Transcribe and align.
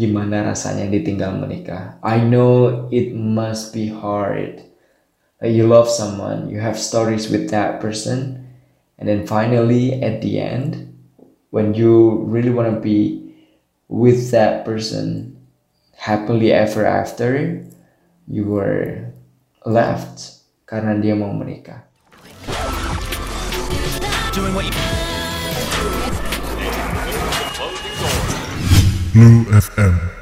gimana 0.00 0.48
rasanya 0.48 0.88
ditinggal 0.88 1.36
menikah. 1.36 2.00
I 2.00 2.24
know 2.24 2.88
it 2.88 3.12
must 3.12 3.76
be 3.76 3.92
hard. 3.92 4.64
You 5.44 5.68
love 5.68 5.92
someone, 5.92 6.48
you 6.48 6.56
have 6.64 6.80
stories 6.80 7.28
with 7.28 7.52
that 7.52 7.84
person, 7.84 8.48
and 8.96 9.04
then 9.04 9.28
finally 9.28 10.00
at 10.00 10.24
the 10.24 10.40
end, 10.40 10.96
when 11.52 11.76
you 11.76 12.24
really 12.24 12.48
want 12.48 12.72
to 12.72 12.80
be 12.80 13.28
with 13.92 14.32
that 14.32 14.64
person 14.64 15.36
happily 15.96 16.48
ever 16.48 16.88
after, 16.88 17.60
you 18.24 18.48
were 18.48 19.12
left 19.68 20.40
karena 20.64 20.96
dia 20.96 21.12
mau 21.12 21.32
menikah. 21.36 21.84
Doing 24.32 24.56
what 24.56 24.64
you 24.64 24.72
Blue 29.10 29.44
FM. 29.50 30.20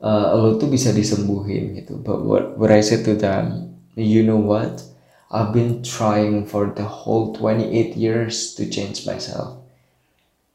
uh, 0.00 0.32
lo 0.34 0.56
tuh 0.56 0.66
bisa 0.66 0.90
disembuhin 0.90 1.76
gitu. 1.76 2.00
But 2.00 2.24
what 2.24 2.56
what 2.56 2.72
I 2.72 2.80
said 2.80 3.04
to 3.06 3.14
them, 3.14 3.76
you 3.94 4.24
know 4.24 4.40
what? 4.40 4.82
I've 5.30 5.54
been 5.54 5.86
trying 5.86 6.42
for 6.42 6.74
the 6.74 6.82
whole 6.82 7.30
28 7.38 7.94
years 7.94 8.56
to 8.58 8.66
change 8.66 9.06
myself. 9.06 9.62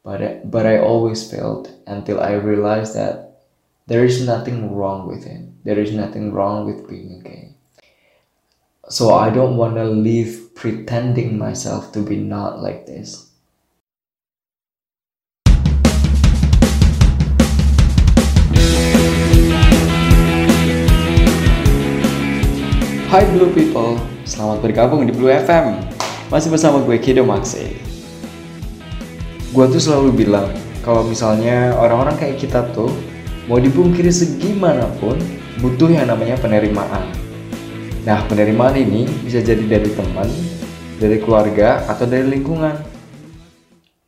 But 0.04 0.50
but 0.50 0.68
I 0.68 0.78
always 0.78 1.24
failed 1.24 1.72
until 1.88 2.20
I 2.20 2.36
realized 2.36 2.92
that 2.94 3.40
there 3.88 4.04
is 4.04 4.20
nothing 4.20 4.74
wrong 4.74 5.08
with 5.08 5.24
it. 5.24 5.42
There 5.64 5.80
is 5.80 5.94
nothing 5.96 6.30
wrong 6.34 6.68
with 6.68 6.86
being 6.86 7.22
gay. 7.24 7.56
So 8.86 9.16
I 9.16 9.34
don't 9.34 9.56
want 9.58 9.74
to 9.80 9.88
live 9.90 10.54
pretending 10.54 11.38
myself 11.38 11.90
to 11.96 12.04
be 12.04 12.20
not 12.20 12.62
like 12.62 12.86
this. 12.86 13.25
Hai 23.06 23.22
Blue 23.30 23.54
People, 23.54 24.02
selamat 24.26 24.66
bergabung 24.66 25.06
di 25.06 25.14
Blue 25.14 25.30
FM 25.30 25.78
Masih 26.26 26.50
bersama 26.50 26.82
gue 26.82 26.98
Kido 26.98 27.22
Maxi. 27.22 27.78
Gue 29.54 29.64
tuh 29.70 29.78
selalu 29.78 30.26
bilang 30.26 30.50
Kalau 30.82 31.06
misalnya 31.06 31.78
orang-orang 31.78 32.18
kayak 32.18 32.42
kita 32.42 32.66
tuh 32.74 32.90
Mau 33.46 33.62
dipungkiri 33.62 34.10
segimanapun 34.10 35.22
Butuh 35.62 35.86
yang 35.86 36.10
namanya 36.10 36.34
penerimaan. 36.42 37.06
Nah 38.02 38.26
penerimaan 38.26 38.74
ini 38.74 39.06
bisa 39.22 39.38
jadi 39.38 39.62
dari 39.62 39.86
teman 39.94 40.26
Dari 40.98 41.22
keluarga 41.22 41.86
atau 41.86 42.10
dari 42.10 42.26
lingkungan. 42.26 42.74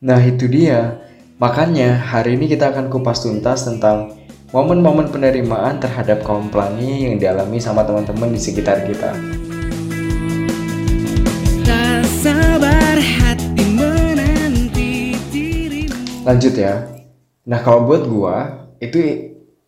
Nah 0.03 0.19
itu 0.27 0.43
dia. 0.51 0.99
Makanya 1.39 1.95
hari 1.95 2.35
ini 2.35 2.51
kita 2.51 2.75
akan 2.75 2.91
kupas 2.91 3.23
tuntas 3.23 3.63
tentang 3.63 4.19
momen-momen 4.49 5.13
penerimaan 5.13 5.77
terhadap 5.77 6.25
kaum 6.25 6.49
pelangi 6.49 7.05
yang 7.05 7.21
dialami 7.21 7.61
sama 7.61 7.85
teman-teman 7.85 8.33
di 8.33 8.41
sekitar 8.41 8.81
kita. 8.89 9.13
Lanjut 16.25 16.53
ya. 16.57 16.89
Nah 17.45 17.59
kalau 17.61 17.85
buat 17.85 18.03
gua 18.09 18.37
itu 18.81 18.97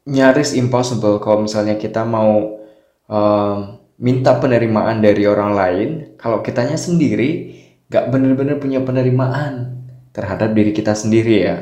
nyaris 0.09 0.57
impossible 0.57 1.21
kalau 1.21 1.45
misalnya 1.45 1.77
kita 1.77 2.01
mau 2.01 2.57
um, 3.05 3.57
minta 4.01 4.33
penerimaan 4.41 4.97
dari 4.97 5.29
orang 5.29 5.51
lain 5.53 5.89
kalau 6.17 6.41
kitanya 6.41 6.73
sendiri 6.73 7.53
gak 7.85 8.09
bener-bener 8.09 8.57
punya 8.57 8.81
penerimaan 8.81 9.85
terhadap 10.09 10.57
diri 10.57 10.73
kita 10.73 10.97
sendiri 10.97 11.35
ya. 11.45 11.57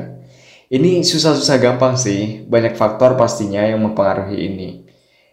Ini 0.70 1.02
susah-susah 1.02 1.58
gampang 1.58 1.98
sih, 1.98 2.46
banyak 2.46 2.78
faktor 2.78 3.18
pastinya 3.18 3.66
yang 3.66 3.82
mempengaruhi 3.82 4.38
ini. 4.38 4.86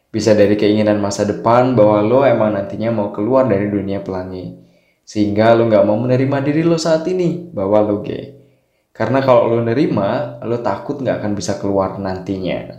Bisa 0.10 0.34
dari 0.34 0.58
keinginan 0.58 0.98
masa 0.98 1.30
depan 1.30 1.78
bahwa 1.78 2.02
lo 2.02 2.20
emang 2.26 2.58
nantinya 2.58 2.90
mau 2.90 3.14
keluar 3.14 3.46
dari 3.46 3.70
dunia 3.70 4.02
pelangi. 4.02 4.58
Sehingga 5.06 5.54
lo 5.54 5.70
nggak 5.70 5.86
mau 5.86 5.94
menerima 5.94 6.42
diri 6.42 6.66
lo 6.66 6.82
saat 6.82 7.06
ini 7.06 7.54
bahwa 7.54 7.86
lo 7.86 8.02
gay. 8.02 8.34
Karena 8.90 9.22
kalau 9.22 9.54
lo 9.54 9.62
nerima, 9.62 10.42
lo 10.42 10.58
takut 10.66 10.98
nggak 11.06 11.22
akan 11.22 11.32
bisa 11.38 11.62
keluar 11.62 12.02
nantinya. 12.02 12.74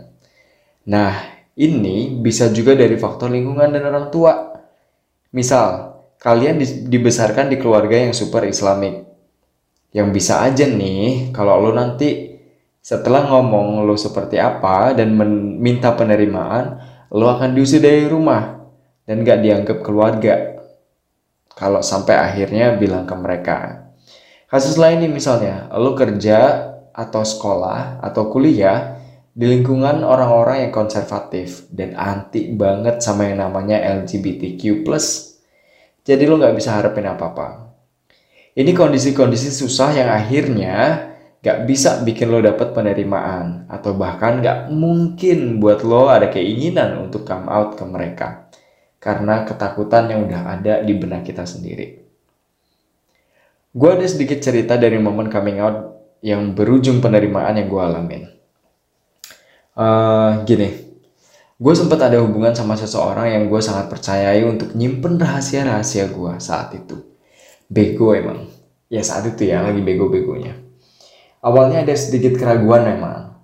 Nah, 0.91 1.15
ini 1.55 2.19
bisa 2.19 2.51
juga 2.51 2.75
dari 2.75 2.99
faktor 2.99 3.31
lingkungan 3.31 3.71
dan 3.71 3.87
orang 3.87 4.11
tua. 4.11 4.35
Misal, 5.31 5.95
kalian 6.19 6.59
di- 6.59 6.91
dibesarkan 6.91 7.47
di 7.47 7.55
keluarga 7.55 7.95
yang 7.95 8.11
super 8.11 8.43
islamik. 8.43 9.07
Yang 9.95 10.09
bisa 10.11 10.43
aja 10.43 10.67
nih, 10.67 11.31
kalau 11.31 11.55
lo 11.63 11.71
nanti 11.71 12.28
setelah 12.79 13.27
ngomong 13.27 13.83
lo 13.83 13.99
seperti 13.99 14.39
apa 14.39 14.95
dan 14.95 15.13
meminta 15.13 15.93
penerimaan, 15.93 16.79
lo 17.11 17.27
akan 17.27 17.51
diusir 17.51 17.83
dari 17.83 18.07
rumah 18.07 18.55
dan 19.03 19.21
gak 19.25 19.39
dianggap 19.43 19.77
keluarga. 19.83 20.57
Kalau 21.53 21.83
sampai 21.83 22.15
akhirnya 22.15 22.79
bilang 22.79 23.03
ke 23.03 23.15
mereka. 23.19 23.57
Kasus 24.49 24.79
lain 24.79 25.05
nih 25.05 25.11
misalnya, 25.11 25.67
lo 25.75 25.93
kerja 25.93 26.71
atau 26.89 27.21
sekolah 27.21 28.01
atau 28.01 28.31
kuliah 28.31 28.97
di 29.35 29.45
lingkungan 29.45 30.01
orang-orang 30.01 30.67
yang 30.67 30.73
konservatif 30.73 31.69
dan 31.69 31.93
anti 31.93 32.51
banget 32.51 33.03
sama 33.03 33.29
yang 33.29 33.43
namanya 33.45 33.77
LGBTQ+. 34.01 34.83
Jadi 36.03 36.23
lo 36.25 36.39
nggak 36.39 36.55
bisa 36.57 36.73
harapin 36.73 37.05
apa-apa. 37.05 37.69
Ini 38.57 38.71
kondisi-kondisi 38.73 39.53
susah 39.53 39.93
yang 39.93 40.09
akhirnya 40.09 41.08
gak 41.39 41.63
bisa 41.63 42.03
bikin 42.03 42.27
lo 42.27 42.43
dapet 42.43 42.75
penerimaan 42.75 43.63
atau 43.71 43.95
bahkan 43.95 44.43
gak 44.43 44.67
mungkin 44.71 45.63
buat 45.63 45.87
lo 45.87 46.11
ada 46.11 46.27
keinginan 46.27 46.99
untuk 46.99 47.23
come 47.23 47.47
out 47.47 47.79
ke 47.79 47.83
mereka 47.87 48.51
karena 48.99 49.47
ketakutan 49.47 50.11
yang 50.11 50.27
udah 50.27 50.59
ada 50.59 50.73
di 50.83 50.91
benak 50.91 51.23
kita 51.23 51.47
sendiri. 51.47 52.03
Gue 53.71 53.89
ada 53.95 54.03
sedikit 54.03 54.43
cerita 54.43 54.75
dari 54.75 54.99
momen 54.99 55.31
coming 55.31 55.63
out 55.63 55.77
yang 56.19 56.51
berujung 56.51 56.99
penerimaan 56.99 57.55
yang 57.55 57.71
gue 57.71 57.81
alamin. 57.81 58.23
Eh, 59.79 60.29
gini, 60.43 60.69
gue 61.55 61.73
sempat 61.77 62.03
ada 62.03 62.19
hubungan 62.19 62.51
sama 62.51 62.75
seseorang 62.75 63.31
yang 63.31 63.47
gue 63.47 63.61
sangat 63.63 63.87
percayai 63.87 64.43
untuk 64.43 64.75
nyimpen 64.75 65.15
rahasia-rahasia 65.15 66.11
gue 66.11 66.33
saat 66.43 66.75
itu. 66.75 66.99
Bego 67.71 68.11
emang. 68.11 68.51
Ya 68.91 68.99
saat 69.05 69.23
itu 69.31 69.47
ya, 69.47 69.63
lagi 69.63 69.79
bego-begonya. 69.79 70.68
Awalnya 71.39 71.87
ada 71.87 71.95
sedikit 71.95 72.35
keraguan 72.35 72.83
memang. 72.83 73.39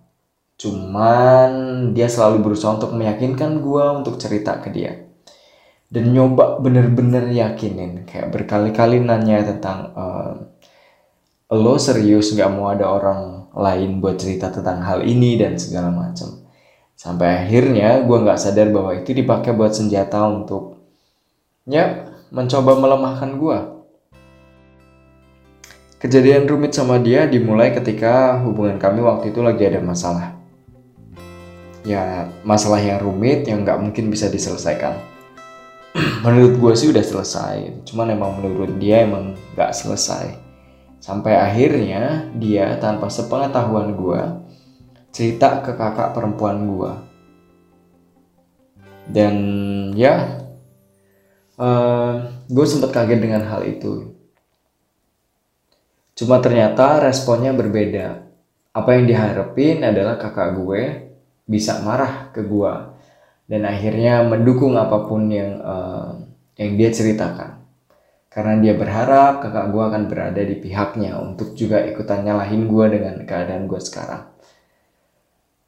Cuman 0.56 1.52
dia 1.92 2.08
selalu 2.08 2.44
berusaha 2.52 2.76
untuk 2.76 2.96
meyakinkan 2.96 3.60
gue 3.60 3.86
untuk 4.04 4.16
cerita 4.20 4.60
ke 4.60 4.72
dia. 4.72 5.08
Dan 5.88 6.12
nyoba 6.12 6.60
bener-bener 6.60 7.32
yakinin. 7.32 8.04
Kayak 8.04 8.36
berkali-kali 8.36 9.00
nanya 9.00 9.48
tentang 9.48 9.96
eh, 9.96 10.34
lo 11.56 11.76
serius 11.80 12.36
gak 12.36 12.52
mau 12.52 12.74
ada 12.74 12.90
orang 12.90 13.52
lain 13.56 14.04
buat 14.04 14.20
cerita 14.20 14.52
tentang 14.52 14.84
hal 14.84 15.00
ini 15.08 15.40
dan 15.40 15.56
segala 15.56 15.88
macam. 15.88 16.44
Sampai 16.96 17.44
akhirnya 17.44 18.04
gue 18.08 18.18
nggak 18.24 18.40
sadar 18.40 18.72
bahwa 18.72 18.96
itu 18.96 19.12
dipakai 19.12 19.52
buat 19.52 19.76
senjata 19.76 20.24
untuk 20.32 20.80
ya 21.68 22.08
mencoba 22.32 22.80
melemahkan 22.80 23.36
gue. 23.36 23.75
Kejadian 26.06 26.46
rumit 26.46 26.70
sama 26.78 27.02
dia 27.02 27.26
dimulai 27.26 27.74
ketika 27.74 28.38
hubungan 28.46 28.78
kami 28.78 29.02
waktu 29.02 29.34
itu 29.34 29.42
lagi 29.42 29.66
ada 29.66 29.82
masalah. 29.82 30.38
Ya, 31.82 32.30
masalah 32.46 32.78
yang 32.78 33.02
rumit 33.02 33.50
yang 33.50 33.66
nggak 33.66 33.82
mungkin 33.82 34.14
bisa 34.14 34.30
diselesaikan. 34.30 35.02
menurut 36.22 36.62
gue 36.62 36.74
sih 36.78 36.94
udah 36.94 37.02
selesai, 37.02 37.90
cuman 37.90 38.14
emang 38.14 38.38
menurut 38.38 38.78
dia 38.78 39.02
emang 39.02 39.34
nggak 39.58 39.74
selesai. 39.74 40.38
Sampai 41.02 41.42
akhirnya 41.42 42.30
dia 42.38 42.78
tanpa 42.78 43.10
sepengetahuan 43.10 43.98
gue 43.98 44.22
cerita 45.10 45.66
ke 45.66 45.74
kakak 45.74 46.14
perempuan 46.14 46.70
gue. 46.70 46.91
Dan 49.09 49.35
ya, 49.97 50.38
gue 52.46 52.66
sempat 52.70 52.94
kaget 52.94 53.18
dengan 53.26 53.41
hal 53.50 53.66
itu. 53.66 54.14
Cuma 56.16 56.40
ternyata 56.40 57.03
responnya 57.03 57.52
berbeda. 57.52 58.23
Apa 58.72 58.96
yang 58.96 59.03
diharapin 59.03 59.84
adalah 59.84 60.16
kakak 60.16 60.56
gue 60.56 60.82
bisa 61.44 61.84
marah 61.84 62.32
ke 62.32 62.40
gue 62.40 62.73
dan 63.46 63.62
akhirnya 63.67 64.23
mendukung 64.23 64.79
apa 64.79 65.06
pun 65.06 65.28
yang 65.28 65.59
eh, 65.59 66.12
yang 66.64 66.72
dia 66.79 66.90
ceritakan. 66.96 67.59
Karena 68.32 68.59
dia 68.64 68.73
berharap 68.79 69.44
kakak 69.44 69.67
gue 69.76 69.84
akan 69.84 70.03
berada 70.08 70.41
di 70.44 70.56
pihaknya 70.56 71.20
untuk 71.20 71.52
juga 71.56 71.84
ikutan 71.84 72.23
nyalahin 72.23 72.67
gue 72.67 72.85
dengan 72.96 73.16
keadaan 73.28 73.67
gue 73.67 73.82
sekarang. 73.84 74.23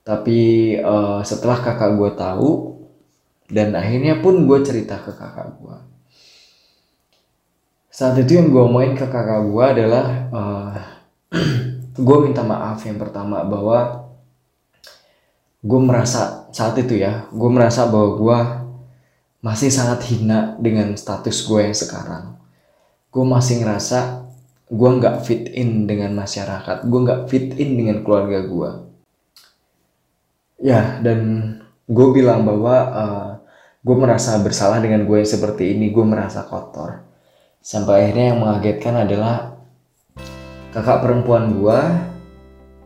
Tapi 0.07 0.39
eh, 0.79 1.19
setelah 1.27 1.59
kakak 1.59 1.91
gue 1.99 2.11
tahu 2.15 2.49
dan 3.51 3.75
akhirnya 3.75 4.23
pun 4.23 4.47
gue 4.47 4.59
cerita 4.63 4.95
ke 4.95 5.11
kakak 5.11 5.59
gue. 5.59 5.66
Saat 7.97 8.21
itu 8.21 8.37
yang 8.37 8.53
gue 8.53 8.61
omongin 8.61 8.93
ke 8.93 9.09
kakak 9.09 9.49
gue 9.49 9.65
adalah 9.65 10.05
gue 12.07 12.17
minta 12.21 12.45
maaf 12.45 12.85
yang 12.85 13.01
pertama 13.01 13.41
bahwa 13.41 14.05
gue 15.65 15.79
merasa 15.81 16.45
saat 16.53 16.77
itu 16.77 17.01
ya 17.01 17.25
gue 17.33 17.49
merasa 17.49 17.89
bahwa 17.89 18.09
gue 18.21 18.39
masih 19.41 19.73
sangat 19.73 20.05
hina 20.13 20.53
dengan 20.61 20.93
status 20.93 21.41
gue 21.49 21.65
yang 21.65 21.73
sekarang. 21.73 22.37
Gue 23.09 23.25
masih 23.25 23.65
ngerasa 23.65 24.29
gue 24.69 24.89
nggak 25.01 25.23
fit 25.25 25.47
in 25.55 25.87
dengan 25.87 26.11
masyarakat 26.11 26.83
gue 26.85 26.99
nggak 27.01 27.21
fit 27.31 27.55
in 27.55 27.79
dengan 27.79 28.03
keluarga 28.03 28.43
gue 28.43 28.71
ya 30.59 30.99
dan 30.99 31.19
gue 31.87 32.07
bilang 32.11 32.43
bahwa 32.43 32.75
uh, 32.91 33.29
gue 33.79 33.95
merasa 33.95 34.35
bersalah 34.43 34.83
dengan 34.83 35.07
gue 35.07 35.23
yang 35.23 35.31
seperti 35.31 35.71
ini 35.71 35.87
gue 35.87 36.03
merasa 36.03 36.43
kotor 36.43 37.06
sampai 37.67 38.07
akhirnya 38.07 38.31
yang 38.31 38.39
mengagetkan 38.39 38.95
adalah 38.95 39.59
kakak 40.71 41.03
perempuan 41.03 41.51
gue 41.59 41.79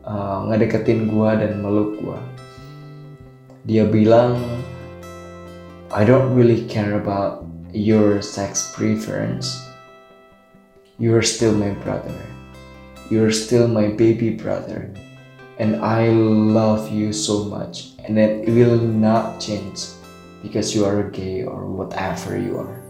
uh, 0.10 0.38
ngedeketin 0.50 1.06
gue 1.06 1.30
dan 1.38 1.62
meluk 1.62 2.02
gue 2.02 2.20
dia 3.70 3.86
bilang 3.86 4.42
I 5.94 6.02
don't 6.02 6.34
really 6.34 6.66
care 6.66 6.98
about 6.98 7.46
your 7.76 8.24
sex 8.24 8.72
preference. 8.74 9.60
You're 10.98 11.22
still 11.22 11.52
my 11.52 11.76
brother. 11.84 12.16
You're 13.12 13.36
still 13.36 13.68
my 13.68 13.92
baby 13.92 14.32
brother. 14.32 14.88
And 15.60 15.84
I 15.84 16.10
love 16.16 16.90
you 16.90 17.12
so 17.12 17.44
much. 17.44 17.92
And 18.08 18.16
it 18.16 18.48
will 18.48 18.80
not 18.80 19.44
change 19.44 19.94
because 20.42 20.74
you 20.74 20.88
are 20.88 21.12
gay 21.12 21.44
or 21.44 21.68
whatever 21.68 22.40
you 22.40 22.58
are 22.58 22.81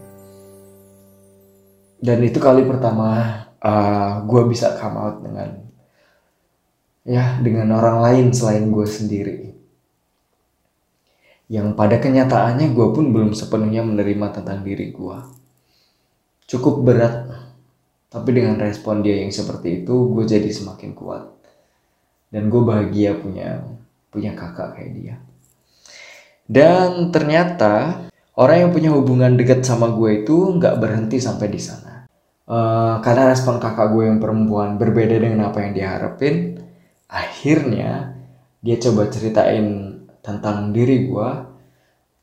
dan 2.02 2.18
itu 2.26 2.42
kali 2.42 2.66
pertama 2.66 3.46
uh, 3.62 4.26
gue 4.26 4.42
bisa 4.50 4.74
come 4.74 4.98
out 4.98 5.22
dengan 5.22 5.54
ya 7.06 7.38
dengan 7.38 7.70
orang 7.78 8.02
lain 8.02 8.26
selain 8.34 8.66
gue 8.74 8.82
sendiri. 8.82 9.38
Yang 11.46 11.78
pada 11.78 12.02
kenyataannya 12.02 12.74
gue 12.74 12.88
pun 12.90 13.14
belum 13.14 13.38
sepenuhnya 13.38 13.86
menerima 13.86 14.34
tentang 14.34 14.66
diri 14.66 14.90
gue 14.90 15.18
cukup 16.50 16.84
berat 16.84 17.16
tapi 18.12 18.28
dengan 18.34 18.60
respon 18.60 19.00
dia 19.00 19.22
yang 19.22 19.32
seperti 19.32 19.86
itu 19.86 19.94
gue 20.10 20.26
jadi 20.26 20.50
semakin 20.50 20.92
kuat. 20.98 21.30
Dan 22.34 22.50
gue 22.50 22.62
bahagia 22.66 23.14
punya 23.14 23.62
punya 24.10 24.34
kakak 24.34 24.74
kayak 24.74 24.92
dia. 24.98 25.14
Dan 26.50 27.14
ternyata 27.14 28.04
orang 28.34 28.66
yang 28.66 28.70
punya 28.74 28.90
hubungan 28.90 29.38
dekat 29.38 29.62
sama 29.62 29.94
gue 29.94 30.26
itu 30.26 30.34
nggak 30.58 30.82
berhenti 30.82 31.22
sampai 31.22 31.46
di 31.46 31.60
sana 31.62 31.91
uh, 32.48 32.98
karena 33.04 33.30
respon 33.30 33.60
kakak 33.62 33.92
gue 33.92 34.08
yang 34.08 34.18
perempuan 34.18 34.80
berbeda 34.80 35.18
dengan 35.18 35.50
apa 35.50 35.62
yang 35.62 35.72
dia 35.74 35.88
harapin 35.94 36.58
akhirnya 37.10 38.16
dia 38.62 38.76
coba 38.78 39.10
ceritain 39.10 39.98
tentang 40.22 40.70
diri 40.70 41.10
gue 41.10 41.28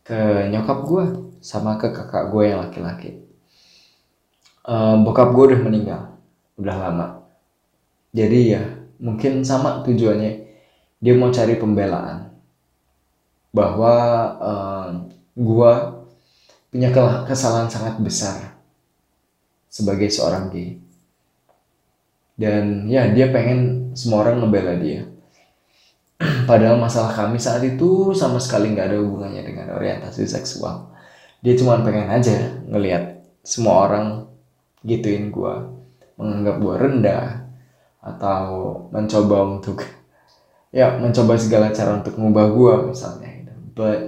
ke 0.08 0.50
nyokap 0.50 0.80
gue 0.88 1.04
sama 1.40 1.78
ke 1.78 1.92
kakak 1.92 2.32
gue 2.34 2.44
yang 2.50 2.60
laki-laki. 2.64 3.22
Uh, 4.66 5.00
bokap 5.04 5.32
gue 5.36 5.56
udah 5.56 5.62
meninggal 5.62 6.02
udah 6.60 6.76
lama. 6.76 7.08
Jadi 8.12 8.40
ya 8.58 8.64
mungkin 9.00 9.46
sama 9.48 9.82
tujuannya. 9.86 10.50
Dia 11.00 11.16
mau 11.16 11.32
cari 11.32 11.56
pembelaan 11.56 12.28
bahwa 13.56 13.96
uh, 14.38 14.90
gua 15.34 16.04
punya 16.70 16.92
kesalahan 17.26 17.72
sangat 17.72 17.98
besar 17.98 18.59
sebagai 19.70 20.10
seorang 20.10 20.50
gay. 20.50 20.82
Dan 22.36 22.90
ya 22.90 23.08
dia 23.14 23.30
pengen 23.30 23.94
semua 23.94 24.26
orang 24.26 24.42
ngebela 24.42 24.76
dia. 24.82 25.06
Padahal 26.50 26.82
masalah 26.82 27.14
kami 27.14 27.40
saat 27.40 27.64
itu 27.64 28.12
sama 28.18 28.42
sekali 28.42 28.74
nggak 28.74 28.92
ada 28.92 28.98
hubungannya 29.00 29.46
dengan 29.46 29.78
orientasi 29.78 30.26
seksual. 30.26 30.90
Dia 31.40 31.56
cuma 31.56 31.80
pengen 31.86 32.12
aja 32.12 32.60
ngelihat 32.68 33.24
semua 33.46 33.88
orang 33.88 34.28
gituin 34.84 35.32
gua 35.32 35.72
menganggap 36.20 36.56
gua 36.60 36.76
rendah 36.76 37.26
atau 38.00 38.44
mencoba 38.92 39.60
untuk 39.60 39.84
ya 40.78 40.96
mencoba 41.00 41.36
segala 41.36 41.74
cara 41.76 42.00
untuk 42.00 42.16
mengubah 42.16 42.48
gue 42.56 42.74
misalnya 42.96 43.30
gitu. 43.44 43.54
but 43.76 44.00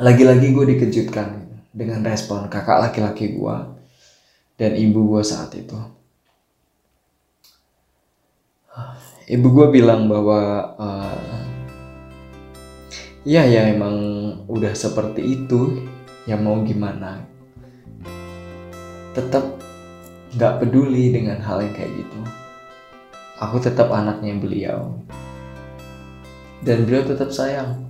lagi-lagi 0.00 0.50
gue 0.50 0.64
dikejutkan 0.74 1.28
dengan 1.70 2.00
respon 2.02 2.48
kakak 2.48 2.90
laki-laki 2.90 3.36
gue 3.36 3.56
dan 4.54 4.78
ibu 4.78 5.00
gue 5.14 5.22
saat 5.24 5.50
itu 5.58 5.76
ibu 9.30 9.48
gue 9.50 9.66
bilang 9.72 10.06
bahwa 10.06 10.40
uh, 10.76 11.40
ya 13.24 13.48
ya 13.48 13.72
emang 13.72 13.96
udah 14.46 14.76
seperti 14.76 15.42
itu 15.42 15.88
ya 16.28 16.36
mau 16.36 16.60
gimana 16.60 17.24
tetap 19.14 19.64
nggak 20.34 20.66
peduli 20.66 21.14
dengan 21.14 21.38
hal 21.38 21.62
yang 21.62 21.74
kayak 21.78 21.94
gitu. 21.94 22.20
Aku 23.38 23.62
tetap 23.62 23.94
anaknya 23.94 24.34
beliau. 24.34 24.98
Dan 26.66 26.82
beliau 26.82 27.06
tetap 27.06 27.30
sayang. 27.30 27.86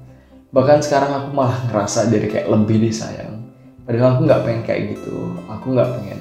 Bahkan 0.53 0.85
sekarang 0.85 1.11
aku 1.25 1.29
malah 1.33 1.59
ngerasa 1.69 2.13
jadi 2.13 2.29
kayak 2.29 2.49
lebih 2.53 2.85
disayang. 2.85 3.49
Padahal 3.89 4.17
aku 4.17 4.21
nggak 4.29 4.43
pengen 4.45 4.63
kayak 4.69 4.83
gitu. 4.97 5.33
Aku 5.49 5.73
nggak 5.73 5.91
pengen 5.97 6.21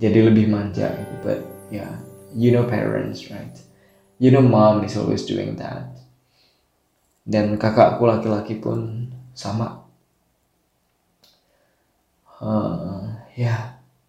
jadi 0.00 0.32
lebih 0.32 0.48
manja 0.48 0.88
gitu. 0.96 1.14
But 1.20 1.40
yeah, 1.68 2.00
you 2.32 2.50
know 2.50 2.64
parents, 2.64 3.28
right? 3.28 3.52
You 4.16 4.32
know 4.32 4.42
mom 4.42 4.82
is 4.82 4.96
always 4.96 5.28
doing 5.28 5.60
that. 5.60 5.92
Dan 7.28 7.60
kakakku 7.60 8.08
laki-laki 8.08 8.58
pun 8.58 9.12
sama. 9.36 9.84
Uh, 12.40 13.20
ya, 13.36 13.44
yeah. 13.44 13.60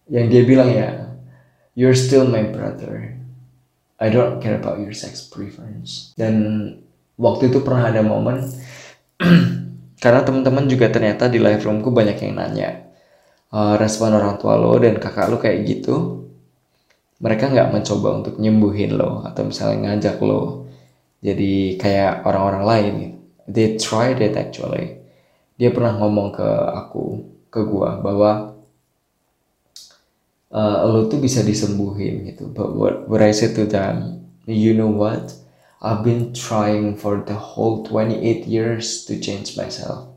yang 0.08 0.32
dia 0.32 0.42
bilang 0.48 0.72
ya, 0.72 1.12
you're 1.76 1.94
still 1.94 2.24
my 2.24 2.42
brother. 2.48 3.12
I 4.00 4.08
don't 4.08 4.40
care 4.40 4.56
about 4.56 4.80
your 4.80 4.96
sex 4.96 5.22
preference. 5.22 6.16
Dan 6.16 6.74
waktu 7.20 7.52
itu 7.52 7.60
pernah 7.62 7.92
ada 7.92 8.02
momen 8.02 8.42
karena 10.02 10.20
teman-teman 10.26 10.66
juga 10.66 10.90
ternyata 10.90 11.30
di 11.30 11.38
live 11.38 11.62
roomku 11.62 11.94
banyak 11.94 12.18
yang 12.18 12.34
nanya 12.34 12.81
uh, 13.52 13.76
respon 13.78 14.16
orang 14.16 14.40
tua 14.40 14.58
lo 14.58 14.74
dan 14.80 14.98
kakak 14.98 15.28
lo 15.30 15.36
kayak 15.38 15.62
gitu. 15.68 16.26
Mereka 17.22 17.54
nggak 17.54 17.70
mencoba 17.70 18.08
untuk 18.18 18.34
nyembuhin 18.42 18.98
lo 18.98 19.22
atau 19.22 19.46
misalnya 19.46 19.94
ngajak 19.94 20.18
lo 20.24 20.66
jadi 21.22 21.78
kayak 21.78 22.26
orang-orang 22.26 22.64
lain. 22.66 22.94
They 23.46 23.78
tried 23.78 24.18
it 24.18 24.34
actually. 24.34 24.98
Dia 25.54 25.70
pernah 25.70 25.94
ngomong 25.94 26.34
ke 26.34 26.48
aku, 26.74 27.22
ke 27.52 27.60
gua 27.62 28.02
bahwa 28.02 28.52
uh, 30.52 30.76
lo 30.86 31.08
tuh 31.08 31.18
bisa 31.18 31.40
disembuhin 31.42 32.28
gitu 32.28 32.52
but 32.52 32.76
what 32.76 33.08
what 33.08 33.24
I 33.24 33.32
said 33.32 33.56
to 33.56 33.64
them 33.64 34.28
you 34.44 34.76
know 34.76 34.92
what 34.92 35.32
I've 35.82 36.04
been 36.06 36.30
trying 36.36 36.94
for 36.94 37.24
the 37.24 37.34
whole 37.34 37.82
28 37.82 38.46
years 38.46 39.02
to 39.08 39.18
change 39.18 39.56
myself 39.56 40.11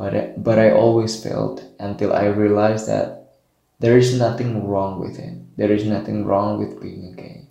but 0.00 0.40
but 0.40 0.56
I 0.56 0.72
always 0.72 1.20
failed 1.20 1.60
until 1.76 2.16
I 2.16 2.32
realized 2.32 2.88
that 2.88 3.36
there 3.84 4.00
is 4.00 4.16
nothing 4.16 4.64
wrong 4.64 4.96
with 4.96 5.20
it 5.20 5.36
there 5.60 5.76
is 5.76 5.84
nothing 5.84 6.24
wrong 6.24 6.56
with 6.56 6.80
being 6.80 7.12
gay. 7.12 7.44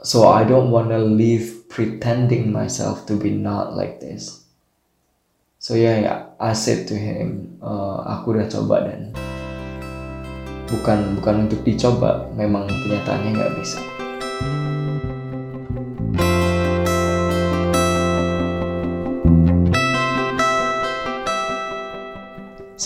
So 0.00 0.32
I 0.32 0.48
don't 0.48 0.70
want 0.72 0.88
to 0.88 0.96
live 0.96 1.68
pretending 1.68 2.48
myself 2.48 3.04
to 3.12 3.20
be 3.20 3.28
not 3.28 3.76
like 3.76 4.00
this. 4.00 4.48
So 5.58 5.76
yeah, 5.76 6.00
yeah 6.00 6.18
I 6.40 6.56
said 6.56 6.88
to 6.88 6.96
him 6.96 7.60
uh, 7.60 8.00
aku 8.16 8.40
udah 8.40 8.48
coba 8.48 8.88
dan 8.88 9.12
bukan 10.72 11.20
bukan 11.20 11.52
untuk 11.52 11.60
dicoba. 11.68 12.32
Memang 12.32 12.64
kenyataannya 12.64 13.30
nggak 13.36 13.52
bisa 13.60 13.97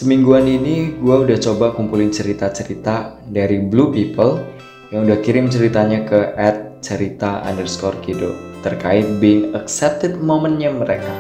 Semingguan 0.02 0.50
ini 0.50 0.98
gue 0.98 1.14
udah 1.14 1.38
coba 1.38 1.78
kumpulin 1.78 2.10
cerita-cerita 2.10 3.22
dari 3.22 3.62
Blue 3.62 3.94
People 3.94 4.42
yang 4.90 5.06
udah 5.06 5.22
kirim 5.22 5.46
ceritanya 5.46 6.02
ke 6.02 6.34
at 6.34 6.82
cerita 6.82 7.38
underscore 7.46 7.94
kido 8.02 8.34
terkait 8.66 9.06
being 9.22 9.54
accepted 9.54 10.18
momennya 10.18 10.74
mereka. 10.74 11.14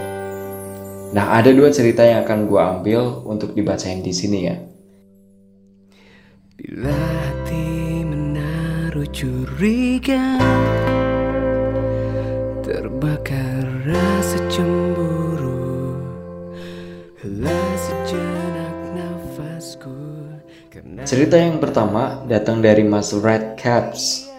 Nah 1.14 1.30
ada 1.30 1.54
dua 1.54 1.70
cerita 1.70 2.02
yang 2.02 2.26
akan 2.26 2.50
gue 2.50 2.58
ambil 2.58 3.22
untuk 3.22 3.54
dibacain 3.54 4.02
di 4.02 4.10
sini 4.10 4.50
ya. 4.50 4.58
Bila 6.58 6.90
hati 6.90 8.02
menaruh 8.02 9.06
curiga 9.14 10.42
Terbakar 12.66 13.86
rasa 13.86 14.42
cemburu 14.50 15.22
nafasku 17.22 17.71
Cerita 21.04 21.36
yang 21.36 21.60
pertama 21.60 22.24
datang 22.24 22.64
dari 22.64 22.80
Mas 22.82 23.12
Red 23.12 23.60
Caps 23.60 24.32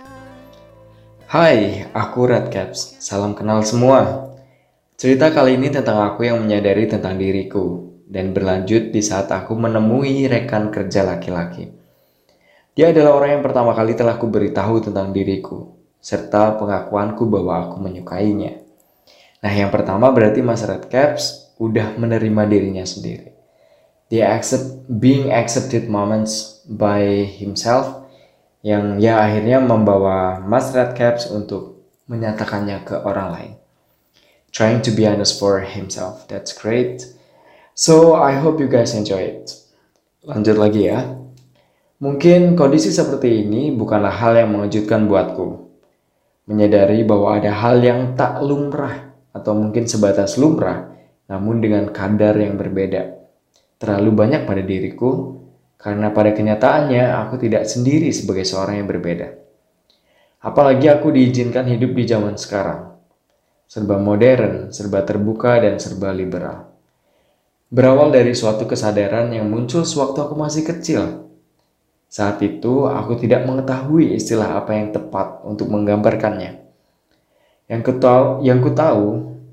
Hai, 1.34 1.90
aku 1.98 2.30
Red 2.30 2.54
Caps. 2.54 3.02
Salam 3.02 3.34
kenal 3.34 3.66
semua. 3.66 4.30
Cerita 4.94 5.34
kali 5.34 5.58
ini 5.58 5.74
tentang 5.74 6.06
aku 6.06 6.30
yang 6.30 6.38
menyadari 6.46 6.86
tentang 6.86 7.18
diriku 7.18 7.90
dan 8.06 8.38
berlanjut 8.38 8.94
di 8.94 9.02
saat 9.02 9.34
aku 9.34 9.58
menemui 9.58 10.30
rekan 10.30 10.70
kerja 10.70 11.02
laki-laki. 11.02 11.74
Dia 12.78 12.94
adalah 12.94 13.18
orang 13.18 13.42
yang 13.42 13.44
pertama 13.50 13.74
kali 13.74 13.98
telah 13.98 14.22
kuberitahu 14.22 14.86
tentang 14.86 15.10
diriku, 15.10 15.74
serta 15.98 16.54
pengakuanku 16.54 17.26
bahwa 17.26 17.66
aku 17.66 17.82
menyukainya. 17.82 18.62
Nah, 19.42 19.54
yang 19.58 19.74
pertama 19.74 20.14
berarti 20.14 20.46
Mas 20.46 20.62
Red 20.62 20.86
Caps 20.86 21.58
udah 21.58 21.98
menerima 21.98 22.46
dirinya 22.46 22.86
sendiri. 22.86 23.33
Dia 24.12 24.36
accept 24.36 24.88
being 24.88 25.32
accepted 25.32 25.88
moments 25.88 26.64
by 26.68 27.28
himself 27.28 28.04
yang 28.64 29.00
ya 29.00 29.20
akhirnya 29.20 29.60
membawa 29.60 30.40
Mas 30.40 30.72
Red 30.72 30.96
Caps 30.96 31.28
untuk 31.28 31.84
menyatakannya 32.08 32.84
ke 32.88 32.96
orang 33.04 33.30
lain. 33.32 33.54
Trying 34.54 34.86
to 34.86 34.92
be 34.94 35.04
honest 35.04 35.40
for 35.42 35.66
himself. 35.66 36.30
That's 36.30 36.54
great. 36.54 37.04
So 37.74 38.14
I 38.14 38.38
hope 38.38 38.62
you 38.62 38.70
guys 38.70 38.94
enjoy 38.94 39.42
it. 39.42 39.50
Lanjut 40.24 40.56
lagi 40.62 40.88
ya. 40.94 41.20
Mungkin 42.04 42.60
kondisi 42.60 42.92
seperti 42.92 43.48
ini 43.48 43.74
bukanlah 43.74 44.14
hal 44.14 44.36
yang 44.36 44.54
mengejutkan 44.54 45.08
buatku. 45.10 45.72
Menyadari 46.52 47.02
bahwa 47.08 47.40
ada 47.40 47.50
hal 47.50 47.80
yang 47.80 48.14
tak 48.20 48.44
lumrah 48.44 49.16
atau 49.32 49.56
mungkin 49.56 49.88
sebatas 49.88 50.36
lumrah, 50.36 50.92
namun 51.32 51.64
dengan 51.64 51.90
kadar 51.90 52.36
yang 52.36 52.60
berbeda. 52.60 53.23
Terlalu 53.84 54.16
banyak 54.16 54.48
pada 54.48 54.64
diriku 54.64 55.44
karena 55.76 56.16
pada 56.16 56.32
kenyataannya 56.32 57.04
aku 57.28 57.36
tidak 57.36 57.68
sendiri 57.68 58.16
sebagai 58.16 58.48
seorang 58.48 58.80
yang 58.80 58.88
berbeda. 58.88 59.36
Apalagi 60.40 60.88
aku 60.88 61.12
diizinkan 61.12 61.68
hidup 61.68 61.92
di 61.92 62.08
zaman 62.08 62.40
sekarang. 62.40 62.96
Serba 63.68 64.00
modern, 64.00 64.72
serba 64.72 65.04
terbuka, 65.04 65.60
dan 65.60 65.84
serba 65.84 66.16
liberal. 66.16 66.72
Berawal 67.68 68.16
dari 68.16 68.32
suatu 68.32 68.64
kesadaran 68.64 69.36
yang 69.36 69.52
muncul 69.52 69.84
sewaktu 69.84 70.32
aku 70.32 70.36
masih 70.40 70.64
kecil. 70.64 71.28
Saat 72.08 72.40
itu 72.40 72.88
aku 72.88 73.20
tidak 73.20 73.44
mengetahui 73.44 74.16
istilah 74.16 74.64
apa 74.64 74.80
yang 74.80 74.96
tepat 74.96 75.44
untuk 75.44 75.68
menggambarkannya. 75.68 76.64
Yang 77.68 77.82
ku 77.84 77.94
tahu, 78.00 78.48
yang 78.48 78.64
ku 78.64 78.72
tahu, 78.72 79.08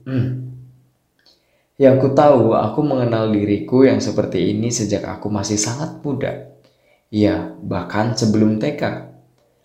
hmm, 0.06 0.39
yang 1.80 1.96
ku 1.96 2.12
tahu, 2.12 2.52
aku 2.52 2.84
mengenal 2.84 3.32
diriku 3.32 3.88
yang 3.88 4.04
seperti 4.04 4.52
ini 4.52 4.68
sejak 4.68 5.00
aku 5.00 5.32
masih 5.32 5.56
sangat 5.56 6.04
muda. 6.04 6.52
Ya, 7.08 7.56
bahkan 7.64 8.12
sebelum 8.12 8.60
TK, 8.60 9.08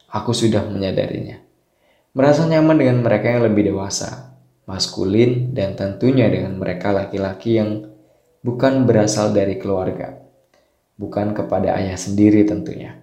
aku 0.08 0.32
sudah 0.32 0.64
menyadarinya. 0.64 1.44
Merasa 2.16 2.48
nyaman 2.48 2.80
dengan 2.80 3.04
mereka 3.04 3.36
yang 3.36 3.44
lebih 3.44 3.76
dewasa, 3.76 4.32
maskulin, 4.64 5.52
dan 5.52 5.76
tentunya 5.76 6.32
dengan 6.32 6.56
mereka 6.56 6.96
laki-laki 6.96 7.60
yang 7.60 7.92
bukan 8.40 8.88
berasal 8.88 9.36
dari 9.36 9.60
keluarga. 9.60 10.16
Bukan 10.96 11.36
kepada 11.36 11.76
ayah 11.76 12.00
sendiri 12.00 12.48
tentunya. 12.48 12.96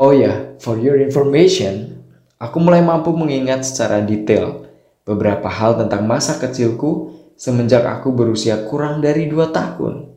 Oh 0.00 0.16
ya, 0.16 0.56
for 0.64 0.80
your 0.80 0.96
information, 0.96 2.00
aku 2.40 2.56
mulai 2.56 2.80
mampu 2.80 3.12
mengingat 3.12 3.68
secara 3.68 4.00
detail 4.00 4.64
beberapa 5.04 5.52
hal 5.52 5.76
tentang 5.76 6.08
masa 6.08 6.40
kecilku 6.40 7.19
semenjak 7.40 7.88
aku 7.88 8.12
berusia 8.12 8.68
kurang 8.68 9.00
dari 9.00 9.24
2 9.24 9.48
tahun. 9.48 10.12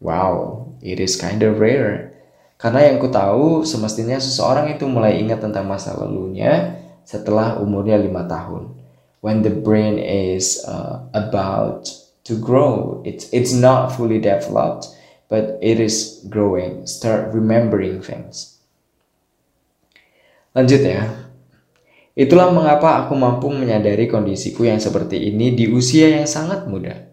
Wow, 0.00 0.64
it 0.80 0.96
is 0.96 1.20
kind 1.20 1.44
of 1.44 1.60
rare. 1.60 2.16
Karena 2.56 2.88
yang 2.88 2.96
ku 2.96 3.12
tahu 3.12 3.68
semestinya 3.68 4.16
seseorang 4.16 4.72
itu 4.72 4.88
mulai 4.88 5.20
ingat 5.20 5.44
tentang 5.44 5.68
masa 5.68 5.92
lalunya 5.92 6.80
setelah 7.04 7.60
umurnya 7.60 8.00
5 8.00 8.08
tahun. 8.24 8.62
When 9.20 9.44
the 9.44 9.52
brain 9.52 10.00
is 10.00 10.64
uh, 10.64 11.04
about 11.14 11.86
to 12.26 12.34
grow, 12.34 12.98
it's 13.06 13.28
it's 13.30 13.54
not 13.54 13.94
fully 13.94 14.18
developed, 14.18 14.90
but 15.30 15.60
it 15.62 15.78
is 15.78 16.24
growing. 16.26 16.88
Start 16.88 17.30
remembering 17.30 18.02
things. 18.02 18.58
Lanjut 20.58 20.82
ya. 20.82 21.06
Itulah 22.12 22.52
mengapa 22.52 23.04
aku 23.04 23.16
mampu 23.16 23.48
menyadari 23.48 24.04
kondisiku 24.04 24.68
yang 24.68 24.76
seperti 24.76 25.32
ini 25.32 25.56
di 25.56 25.64
usia 25.72 26.20
yang 26.20 26.28
sangat 26.28 26.68
muda. 26.68 27.08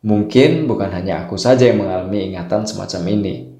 Mungkin 0.00 0.64
bukan 0.64 0.88
hanya 0.96 1.28
aku 1.28 1.36
saja 1.36 1.68
yang 1.68 1.84
mengalami 1.84 2.32
ingatan 2.32 2.64
semacam 2.64 3.02
ini, 3.12 3.52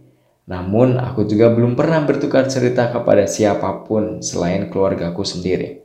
namun 0.48 0.96
aku 0.96 1.28
juga 1.28 1.52
belum 1.52 1.76
pernah 1.76 2.00
bertukar 2.08 2.48
cerita 2.48 2.88
kepada 2.88 3.28
siapa 3.28 3.84
pun 3.84 4.24
selain 4.24 4.72
keluargaku 4.72 5.20
sendiri. 5.28 5.84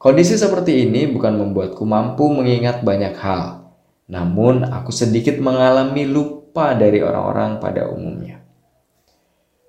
Kondisi 0.00 0.40
seperti 0.40 0.84
ini 0.88 1.04
bukan 1.04 1.36
membuatku 1.36 1.84
mampu 1.84 2.24
mengingat 2.32 2.80
banyak 2.80 3.12
hal, 3.20 3.68
namun 4.08 4.64
aku 4.64 4.88
sedikit 4.88 5.36
mengalami 5.36 6.08
lupa 6.08 6.72
dari 6.72 7.04
orang-orang 7.04 7.60
pada 7.60 7.88
umumnya. 7.92 8.43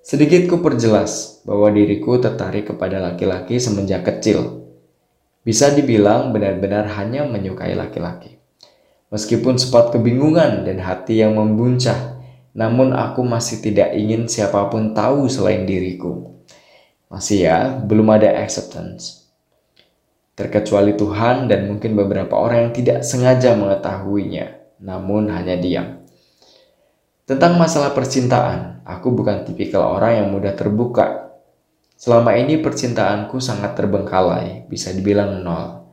Sedikit 0.06 0.46
ku 0.46 0.62
perjelas 0.62 1.42
bahwa 1.42 1.66
diriku 1.74 2.22
tertarik 2.22 2.70
kepada 2.70 3.02
laki-laki 3.02 3.58
semenjak 3.58 4.06
kecil. 4.06 4.62
Bisa 5.42 5.74
dibilang 5.74 6.30
benar-benar 6.30 6.86
hanya 6.94 7.26
menyukai 7.26 7.74
laki-laki. 7.74 8.38
Meskipun 9.10 9.58
sempat 9.58 9.90
kebingungan 9.90 10.62
dan 10.62 10.78
hati 10.78 11.18
yang 11.26 11.34
membuncah, 11.34 12.22
namun 12.54 12.94
aku 12.94 13.26
masih 13.26 13.58
tidak 13.58 13.98
ingin 13.98 14.30
siapa 14.30 14.70
pun 14.70 14.94
tahu 14.94 15.26
selain 15.26 15.66
diriku. 15.66 16.38
Masih 17.10 17.50
ya, 17.50 17.74
belum 17.74 18.06
ada 18.14 18.30
acceptance. 18.46 19.26
Terkecuali 20.38 20.94
Tuhan 20.94 21.50
dan 21.50 21.66
mungkin 21.66 21.98
beberapa 21.98 22.38
orang 22.38 22.70
yang 22.70 22.74
tidak 22.78 22.98
sengaja 23.02 23.58
mengetahuinya, 23.58 24.54
namun 24.78 25.34
hanya 25.34 25.58
diam. 25.58 25.95
Tentang 27.26 27.58
masalah 27.58 27.90
percintaan, 27.90 28.86
aku 28.86 29.10
bukan 29.10 29.42
tipikal 29.42 29.98
orang 29.98 30.22
yang 30.22 30.28
mudah 30.30 30.54
terbuka. 30.54 31.34
Selama 31.98 32.38
ini 32.38 32.54
percintaanku 32.62 33.42
sangat 33.42 33.74
terbengkalai, 33.74 34.70
bisa 34.70 34.94
dibilang 34.94 35.42
nol. 35.42 35.90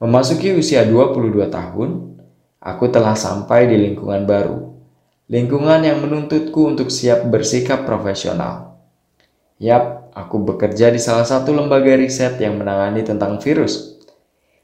Memasuki 0.00 0.48
usia 0.56 0.88
22 0.88 1.52
tahun, 1.52 2.16
aku 2.56 2.88
telah 2.88 3.12
sampai 3.12 3.68
di 3.68 3.76
lingkungan 3.84 4.24
baru. 4.24 4.72
Lingkungan 5.28 5.84
yang 5.84 6.00
menuntutku 6.00 6.72
untuk 6.72 6.88
siap 6.88 7.28
bersikap 7.28 7.84
profesional. 7.84 8.80
Yap, 9.60 10.08
aku 10.16 10.40
bekerja 10.40 10.88
di 10.88 10.96
salah 10.96 11.28
satu 11.28 11.52
lembaga 11.52 12.00
riset 12.00 12.40
yang 12.40 12.56
menangani 12.56 13.04
tentang 13.04 13.36
virus. 13.44 14.00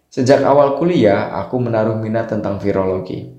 Sejak 0.08 0.40
awal 0.40 0.80
kuliah, 0.80 1.36
aku 1.36 1.60
menaruh 1.60 2.00
minat 2.00 2.32
tentang 2.32 2.56
virologi. 2.56 3.37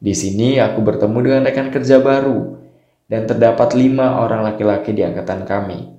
Di 0.00 0.16
sini 0.16 0.56
aku 0.56 0.80
bertemu 0.80 1.18
dengan 1.20 1.42
rekan 1.44 1.68
kerja 1.68 2.00
baru 2.00 2.56
dan 3.04 3.28
terdapat 3.28 3.76
lima 3.76 4.24
orang 4.24 4.40
laki-laki 4.40 4.96
di 4.96 5.04
angkatan 5.04 5.44
kami. 5.44 5.92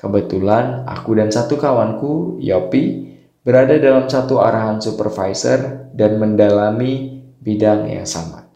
Kebetulan 0.00 0.88
aku 0.88 1.12
dan 1.12 1.28
satu 1.28 1.60
kawanku, 1.60 2.40
Yopi, 2.40 3.12
berada 3.44 3.76
dalam 3.76 4.08
satu 4.08 4.40
arahan 4.40 4.80
supervisor 4.80 5.92
dan 5.92 6.16
mendalami 6.16 7.20
bidang 7.44 7.84
yang 7.84 8.08
sama. 8.08 8.48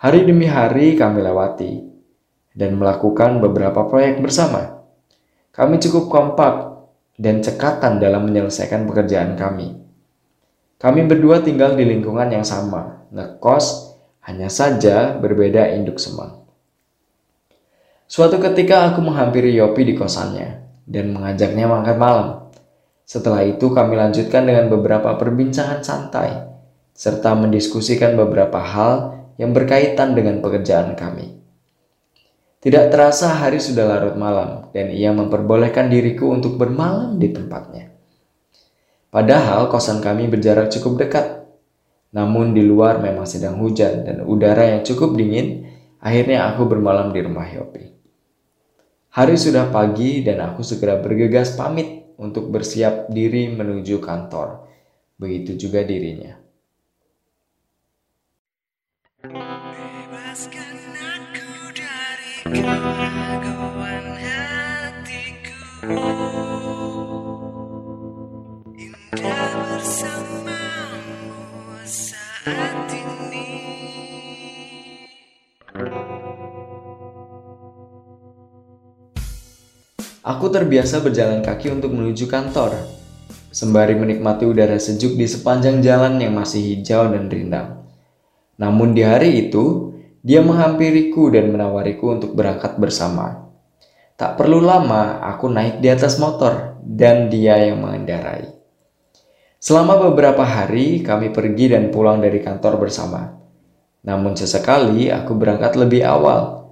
Hari 0.00 0.24
demi 0.24 0.48
hari 0.48 0.96
kami 0.96 1.20
lewati 1.20 1.84
dan 2.56 2.80
melakukan 2.80 3.44
beberapa 3.44 3.84
proyek 3.84 4.24
bersama. 4.24 4.80
Kami 5.52 5.76
cukup 5.76 6.08
kompak 6.08 6.54
dan 7.20 7.44
cekatan 7.44 8.00
dalam 8.00 8.24
menyelesaikan 8.24 8.88
pekerjaan 8.88 9.36
kami. 9.36 9.85
Kami 10.76 11.08
berdua 11.08 11.40
tinggal 11.40 11.72
di 11.72 11.88
lingkungan 11.88 12.28
yang 12.28 12.44
sama, 12.44 13.08
ngekos, 13.08 13.96
hanya 14.28 14.52
saja 14.52 15.16
berbeda 15.16 15.72
induk 15.72 15.96
semang. 15.96 16.44
Suatu 18.04 18.36
ketika 18.38 18.92
aku 18.92 19.00
menghampiri 19.00 19.56
Yopi 19.56 19.82
di 19.88 19.94
kosannya 19.96 20.62
dan 20.84 21.16
mengajaknya 21.16 21.64
makan 21.64 21.96
malam. 21.96 22.28
Setelah 23.08 23.42
itu 23.48 23.72
kami 23.72 23.96
lanjutkan 23.96 24.44
dengan 24.44 24.68
beberapa 24.68 25.16
perbincangan 25.16 25.80
santai 25.80 26.44
serta 26.92 27.32
mendiskusikan 27.32 28.12
beberapa 28.14 28.60
hal 28.60 29.16
yang 29.40 29.56
berkaitan 29.56 30.12
dengan 30.12 30.44
pekerjaan 30.44 30.92
kami. 30.92 31.40
Tidak 32.60 32.90
terasa 32.92 33.32
hari 33.32 33.62
sudah 33.62 33.84
larut 33.86 34.16
malam 34.18 34.68
dan 34.76 34.90
ia 34.90 35.14
memperbolehkan 35.14 35.88
diriku 35.88 36.34
untuk 36.34 36.60
bermalam 36.60 37.16
di 37.16 37.30
tempatnya. 37.32 37.95
Padahal 39.16 39.72
kosan 39.72 40.04
kami 40.04 40.28
berjarak 40.28 40.68
cukup 40.68 41.00
dekat 41.00 41.36
namun 42.16 42.56
di 42.56 42.64
luar 42.64 42.96
memang 42.96 43.28
sedang 43.28 43.60
hujan 43.60 44.08
dan 44.08 44.24
udara 44.24 44.72
yang 44.72 44.80
cukup 44.86 45.12
dingin, 45.20 45.68
akhirnya 46.00 46.48
aku 46.48 46.64
bermalam 46.64 47.12
di 47.12 47.20
rumah 47.20 47.44
Yopi. 47.44 47.92
Hari 49.12 49.36
sudah 49.36 49.68
pagi 49.68 50.24
dan 50.24 50.40
aku 50.40 50.64
segera 50.64 50.96
bergegas 50.96 51.52
pamit 51.56 52.16
untuk 52.16 52.48
bersiap 52.48 53.12
diri 53.12 53.52
menuju 53.52 54.00
kantor. 54.00 54.64
Begitu 55.20 55.68
juga 55.68 55.84
dirinya. 55.84 56.40
Bebaskan 59.26 60.76
Aku 80.26 80.50
terbiasa 80.50 81.06
berjalan 81.06 81.38
kaki 81.38 81.70
untuk 81.70 81.94
menuju 81.94 82.26
kantor, 82.26 82.74
sembari 83.54 83.94
menikmati 83.94 84.42
udara 84.42 84.74
sejuk 84.74 85.14
di 85.14 85.22
sepanjang 85.22 85.78
jalan 85.86 86.18
yang 86.18 86.34
masih 86.34 86.66
hijau 86.66 87.06
dan 87.14 87.30
rindang. 87.30 87.86
Namun 88.58 88.90
di 88.90 89.06
hari 89.06 89.46
itu, 89.46 89.94
dia 90.26 90.42
menghampiriku 90.42 91.30
dan 91.30 91.54
menawariku 91.54 92.18
untuk 92.18 92.34
berangkat 92.34 92.74
bersama. 92.74 93.54
Tak 94.18 94.34
perlu 94.34 94.58
lama, 94.58 95.22
aku 95.22 95.46
naik 95.46 95.78
di 95.78 95.94
atas 95.94 96.18
motor 96.18 96.74
dan 96.82 97.30
dia 97.30 97.62
yang 97.62 97.86
mengendarai. 97.86 98.50
Selama 99.62 100.10
beberapa 100.10 100.42
hari, 100.42 101.06
kami 101.06 101.30
pergi 101.30 101.70
dan 101.70 101.94
pulang 101.94 102.18
dari 102.18 102.42
kantor 102.42 102.82
bersama. 102.82 103.30
Namun 104.02 104.34
sesekali 104.34 105.06
aku 105.06 105.38
berangkat 105.38 105.78
lebih 105.78 106.02
awal 106.02 106.65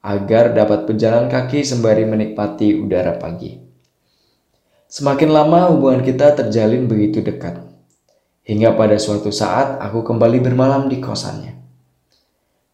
agar 0.00 0.56
dapat 0.56 0.88
berjalan 0.88 1.28
kaki 1.28 1.60
sembari 1.60 2.08
menikmati 2.08 2.76
udara 2.80 3.20
pagi. 3.20 3.60
Semakin 4.90 5.30
lama 5.30 5.70
hubungan 5.70 6.02
kita 6.02 6.34
terjalin 6.34 6.88
begitu 6.88 7.20
dekat. 7.22 7.62
Hingga 8.42 8.74
pada 8.74 8.96
suatu 8.96 9.30
saat 9.30 9.78
aku 9.78 10.02
kembali 10.02 10.40
bermalam 10.42 10.90
di 10.90 10.98
kosannya. 10.98 11.54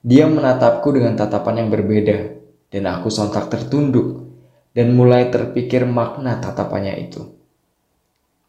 Dia 0.07 0.31
menatapku 0.31 0.95
dengan 0.95 1.19
tatapan 1.19 1.67
yang 1.67 1.69
berbeda, 1.69 2.39
dan 2.71 2.87
aku 2.87 3.11
sontak 3.11 3.51
tertunduk 3.51 4.23
dan 4.71 4.95
mulai 4.95 5.29
terpikir 5.35 5.83
makna 5.83 6.39
tatapannya 6.39 6.95
itu. 7.11 7.27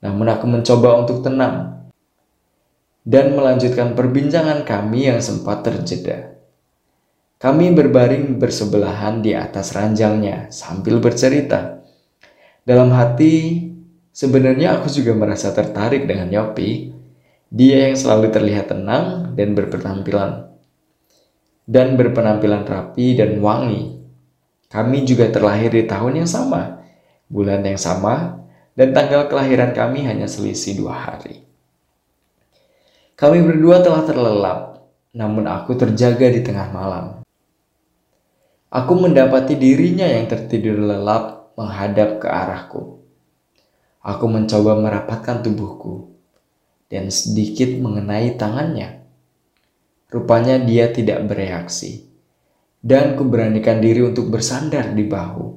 Namun 0.06 0.30
aku 0.30 0.46
mencoba 0.46 1.02
untuk 1.02 1.26
tenang 1.26 1.90
dan 3.02 3.34
melanjutkan 3.34 3.98
perbincangan 3.98 4.62
kami 4.62 5.10
yang 5.10 5.18
sempat 5.18 5.66
terjeda. 5.66 6.37
Kami 7.38 7.70
berbaring 7.74 8.42
bersebelahan 8.42 9.22
di 9.22 9.38
atas 9.38 9.78
ranjangnya 9.78 10.50
sambil 10.50 10.98
bercerita. 10.98 11.86
Dalam 12.66 12.90
hati, 12.92 13.66
sebenarnya 14.10 14.82
aku 14.82 14.90
juga 14.90 15.14
merasa 15.14 15.54
tertarik 15.54 16.10
dengan 16.10 16.34
Yopi. 16.34 16.94
Dia 17.48 17.88
yang 17.88 17.96
selalu 17.96 18.34
terlihat 18.34 18.74
tenang 18.74 19.38
dan 19.38 19.54
berpenampilan 19.54 20.48
dan 21.68 22.00
berpenampilan 22.00 22.64
rapi 22.64 23.20
dan 23.20 23.44
wangi. 23.44 24.00
Kami 24.72 25.04
juga 25.04 25.28
terlahir 25.28 25.70
di 25.70 25.84
tahun 25.84 26.24
yang 26.24 26.30
sama, 26.30 26.80
bulan 27.28 27.62
yang 27.68 27.80
sama, 27.80 28.40
dan 28.74 28.96
tanggal 28.96 29.28
kelahiran 29.28 29.76
kami 29.76 30.08
hanya 30.08 30.28
selisih 30.32 30.80
dua 30.80 30.96
hari. 30.96 31.44
Kami 33.20 33.44
berdua 33.44 33.84
telah 33.84 34.04
terlelap, 34.08 34.60
namun 35.12 35.48
aku 35.48 35.76
terjaga 35.76 36.32
di 36.32 36.42
tengah 36.44 36.72
malam. 36.72 37.27
Aku 38.68 39.00
mendapati 39.00 39.56
dirinya 39.56 40.04
yang 40.04 40.28
tertidur 40.28 40.76
lelap 40.76 41.56
menghadap 41.56 42.20
ke 42.20 42.28
arahku. 42.28 43.00
Aku 44.04 44.28
mencoba 44.28 44.76
merapatkan 44.76 45.40
tubuhku 45.40 46.12
dan 46.92 47.08
sedikit 47.08 47.72
mengenai 47.80 48.36
tangannya. 48.36 49.08
Rupanya 50.12 50.60
dia 50.60 50.92
tidak 50.92 51.24
bereaksi. 51.32 52.08
Dan 52.84 53.16
kuberanikan 53.16 53.80
diri 53.80 54.04
untuk 54.04 54.32
bersandar 54.32 54.96
di 54.96 55.04
bahu 55.04 55.48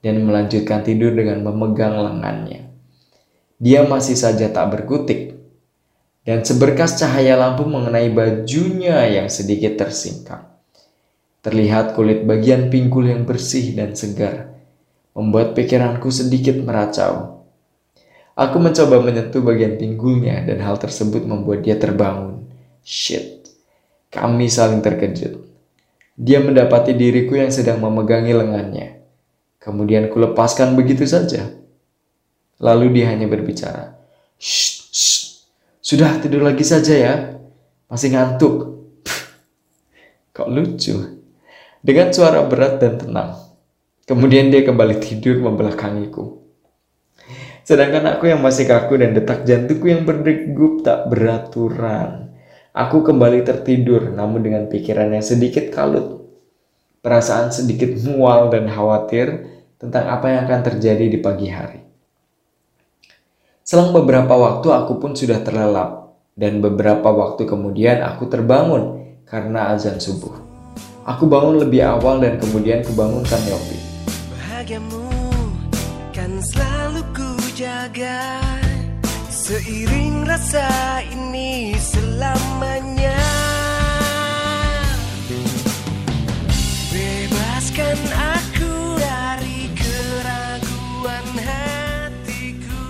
dan 0.00 0.20
melanjutkan 0.24 0.84
tidur 0.84 1.12
dengan 1.12 1.40
memegang 1.40 1.96
lengannya. 2.00 2.68
Dia 3.56 3.84
masih 3.88 4.16
saja 4.16 4.52
tak 4.52 4.76
berkutik. 4.76 5.36
Dan 6.20 6.44
seberkas 6.44 7.00
cahaya 7.00 7.38
lampu 7.38 7.64
mengenai 7.64 8.12
bajunya 8.12 9.04
yang 9.08 9.28
sedikit 9.32 9.78
tersingkap. 9.78 10.55
Terlihat 11.46 11.94
kulit 11.94 12.26
bagian 12.26 12.74
pinggul 12.74 13.06
yang 13.06 13.22
bersih 13.22 13.78
dan 13.78 13.94
segar, 13.94 14.50
membuat 15.14 15.54
pikiranku 15.54 16.10
sedikit 16.10 16.58
meracau. 16.58 17.46
Aku 18.34 18.58
mencoba 18.58 18.98
menyentuh 18.98 19.46
bagian 19.46 19.78
pinggulnya 19.78 20.42
dan 20.42 20.58
hal 20.58 20.74
tersebut 20.74 21.22
membuat 21.22 21.62
dia 21.62 21.78
terbangun. 21.78 22.50
Shit. 22.82 23.46
Kami 24.10 24.50
saling 24.50 24.82
terkejut. 24.82 25.46
Dia 26.18 26.42
mendapati 26.42 26.98
diriku 26.98 27.38
yang 27.38 27.54
sedang 27.54 27.78
memegangi 27.78 28.34
lengannya. 28.34 29.06
Kemudian 29.62 30.10
kulepaskan 30.10 30.74
begitu 30.74 31.06
saja. 31.06 31.46
Lalu 32.58 32.90
dia 32.98 33.14
hanya 33.14 33.30
berbicara. 33.30 33.94
Shh, 34.34 34.90
shh, 34.90 35.46
sudah 35.78 36.18
tidur 36.18 36.42
lagi 36.42 36.66
saja 36.66 36.90
ya. 36.90 37.14
Masih 37.86 38.18
ngantuk. 38.18 38.82
Kok 40.34 40.50
lucu. 40.50 41.15
Dengan 41.86 42.10
suara 42.10 42.42
berat 42.42 42.82
dan 42.82 42.98
tenang. 42.98 43.38
Kemudian 44.10 44.50
dia 44.50 44.66
kembali 44.66 44.98
tidur 44.98 45.38
membelakangiku. 45.38 46.42
Sedangkan 47.62 48.10
aku 48.10 48.26
yang 48.26 48.42
masih 48.42 48.66
kaku 48.66 48.98
dan 48.98 49.14
detak 49.14 49.46
jantungku 49.46 49.86
yang 49.86 50.02
berdegup 50.02 50.82
tak 50.82 51.06
beraturan. 51.06 52.34
Aku 52.74 53.06
kembali 53.06 53.46
tertidur, 53.46 54.10
namun 54.10 54.42
dengan 54.42 54.66
pikiran 54.66 55.14
yang 55.14 55.22
sedikit 55.22 55.70
kalut. 55.70 56.26
Perasaan 57.06 57.54
sedikit 57.54 57.94
mual 58.02 58.50
dan 58.50 58.66
khawatir 58.66 59.46
tentang 59.78 60.10
apa 60.10 60.26
yang 60.26 60.40
akan 60.50 60.60
terjadi 60.66 61.06
di 61.06 61.18
pagi 61.22 61.54
hari. 61.54 61.86
Selang 63.62 63.94
beberapa 63.94 64.34
waktu 64.34 64.74
aku 64.74 64.98
pun 64.98 65.14
sudah 65.14 65.38
terlelap, 65.38 66.18
dan 66.34 66.58
beberapa 66.58 67.14
waktu 67.14 67.46
kemudian 67.46 68.02
aku 68.02 68.26
terbangun 68.26 69.14
karena 69.22 69.70
azan 69.70 70.02
subuh. 70.02 70.45
Aku 71.06 71.30
bangun 71.30 71.62
lebih 71.62 71.86
awal 71.86 72.18
dan 72.18 72.34
kemudian 72.42 72.82
kubangunkan 72.82 73.38
Yopi. 73.46 73.78
Bahagiamu 74.34 75.06
kan 76.10 76.42
selalu 76.42 77.06
ku 77.14 77.30
jaga 77.54 78.42
Seiring 79.30 80.26
rasa 80.26 80.66
ini 81.06 81.78
selamanya 81.78 83.22
Bebaskan 86.90 87.98
aku 88.10 88.98
dari 88.98 89.70
keraguan 89.78 91.26
hatiku 91.38 92.82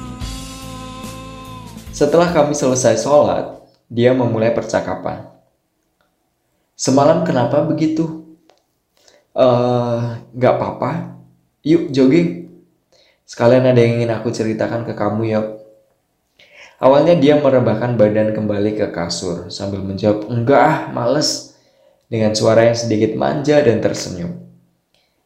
Setelah 1.92 2.32
kami 2.32 2.56
selesai 2.56 2.96
sholat, 2.96 3.60
dia 3.92 4.16
memulai 4.16 4.56
percakapan. 4.56 5.35
Semalam 6.76 7.24
kenapa 7.24 7.64
begitu? 7.64 8.36
Eh, 9.32 10.04
uh, 10.20 10.44
apa-apa. 10.44 11.16
Yuk 11.64 11.88
jogging. 11.88 12.52
Sekalian 13.24 13.64
ada 13.64 13.80
yang 13.80 13.98
ingin 13.98 14.12
aku 14.12 14.28
ceritakan 14.28 14.84
ke 14.84 14.92
kamu, 14.92 15.22
yuk. 15.32 15.46
Awalnya 16.76 17.16
dia 17.16 17.40
merebahkan 17.40 17.96
badan 17.96 18.36
kembali 18.36 18.76
ke 18.76 18.92
kasur 18.92 19.48
sambil 19.48 19.80
menjawab, 19.80 20.28
enggak 20.28 20.60
ah, 20.60 20.78
males. 20.92 21.56
Dengan 22.06 22.38
suara 22.38 22.70
yang 22.70 22.78
sedikit 22.78 23.18
manja 23.18 23.58
dan 23.66 23.82
tersenyum. 23.82 24.46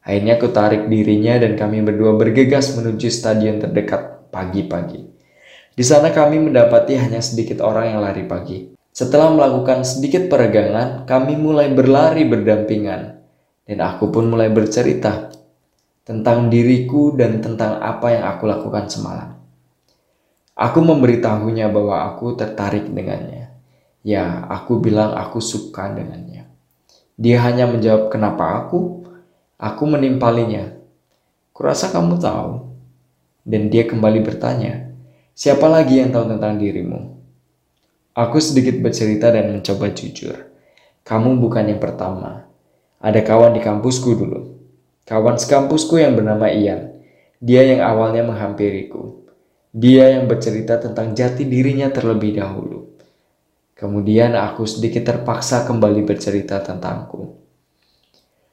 Akhirnya 0.00 0.40
aku 0.40 0.48
tarik 0.48 0.88
dirinya 0.88 1.36
dan 1.36 1.52
kami 1.52 1.84
berdua 1.84 2.16
bergegas 2.16 2.72
menuju 2.72 3.12
stadion 3.12 3.60
terdekat 3.60 4.32
pagi-pagi. 4.32 5.04
Di 5.76 5.84
sana 5.84 6.08
kami 6.08 6.40
mendapati 6.40 6.96
hanya 6.96 7.20
sedikit 7.20 7.60
orang 7.60 7.92
yang 7.92 8.00
lari 8.00 8.24
pagi. 8.24 8.79
Setelah 8.90 9.30
melakukan 9.30 9.86
sedikit 9.86 10.26
peregangan, 10.26 11.06
kami 11.06 11.38
mulai 11.38 11.70
berlari 11.70 12.26
berdampingan. 12.26 13.22
Dan 13.62 13.78
aku 13.86 14.10
pun 14.10 14.26
mulai 14.26 14.50
bercerita 14.50 15.30
tentang 16.02 16.50
diriku 16.50 17.14
dan 17.14 17.38
tentang 17.38 17.78
apa 17.78 18.10
yang 18.10 18.24
aku 18.34 18.50
lakukan 18.50 18.90
semalam. 18.90 19.38
Aku 20.58 20.82
memberitahunya 20.82 21.70
bahwa 21.70 22.02
aku 22.10 22.34
tertarik 22.34 22.90
dengannya. 22.90 23.54
Ya, 24.02 24.42
aku 24.50 24.82
bilang 24.82 25.14
aku 25.14 25.38
suka 25.38 25.86
dengannya. 25.94 26.50
Dia 27.14 27.38
hanya 27.46 27.70
menjawab 27.70 28.10
kenapa 28.10 28.66
aku? 28.66 29.06
Aku 29.54 29.86
menimpalinya. 29.86 30.72
Kurasa 31.54 31.94
kamu 31.94 32.18
tahu. 32.18 32.74
Dan 33.46 33.70
dia 33.70 33.86
kembali 33.86 34.20
bertanya, 34.24 34.92
siapa 35.36 35.68
lagi 35.68 36.00
yang 36.00 36.10
tahu 36.10 36.32
tentang 36.32 36.58
dirimu? 36.58 37.19
Aku 38.20 38.36
sedikit 38.36 38.76
bercerita 38.84 39.32
dan 39.32 39.48
mencoba 39.48 39.96
jujur. 39.96 40.36
Kamu 41.08 41.40
bukan 41.40 41.72
yang 41.72 41.80
pertama. 41.80 42.44
Ada 43.00 43.24
kawan 43.24 43.56
di 43.56 43.64
kampusku 43.64 44.12
dulu. 44.12 44.60
Kawan 45.08 45.40
sekampusku 45.40 45.96
yang 45.96 46.20
bernama 46.20 46.52
Ian. 46.52 47.00
Dia 47.40 47.64
yang 47.64 47.80
awalnya 47.80 48.20
menghampiriku. 48.28 49.24
Dia 49.72 50.20
yang 50.20 50.28
bercerita 50.28 50.76
tentang 50.76 51.16
jati 51.16 51.48
dirinya 51.48 51.88
terlebih 51.88 52.36
dahulu. 52.36 52.92
Kemudian 53.72 54.36
aku 54.36 54.68
sedikit 54.68 55.08
terpaksa 55.08 55.64
kembali 55.64 56.04
bercerita 56.04 56.60
tentangku. 56.60 57.40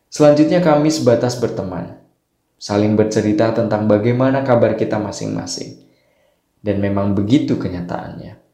Selanjutnya 0.07 0.63
kami 0.63 0.87
sebatas 0.87 1.35
berteman, 1.35 1.99
saling 2.55 2.95
bercerita 2.95 3.51
tentang 3.51 3.91
bagaimana 3.91 4.47
kabar 4.47 4.79
kita 4.79 4.95
masing-masing. 4.95 5.83
Dan 6.63 6.79
memang 6.79 7.11
begitu 7.11 7.59
kenyataannya. 7.59 8.46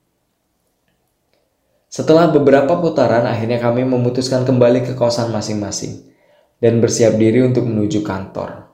Setelah 1.93 2.34
beberapa 2.34 2.73
putaran, 2.82 3.21
akhirnya 3.29 3.62
kami 3.62 3.86
memutuskan 3.86 4.41
kembali 4.49 4.82
ke 4.82 4.97
kosan 4.97 5.29
masing-masing 5.29 6.10
dan 6.58 6.82
bersiap 6.82 7.21
diri 7.21 7.45
untuk 7.45 7.69
menuju 7.69 8.01
kantor. 8.01 8.65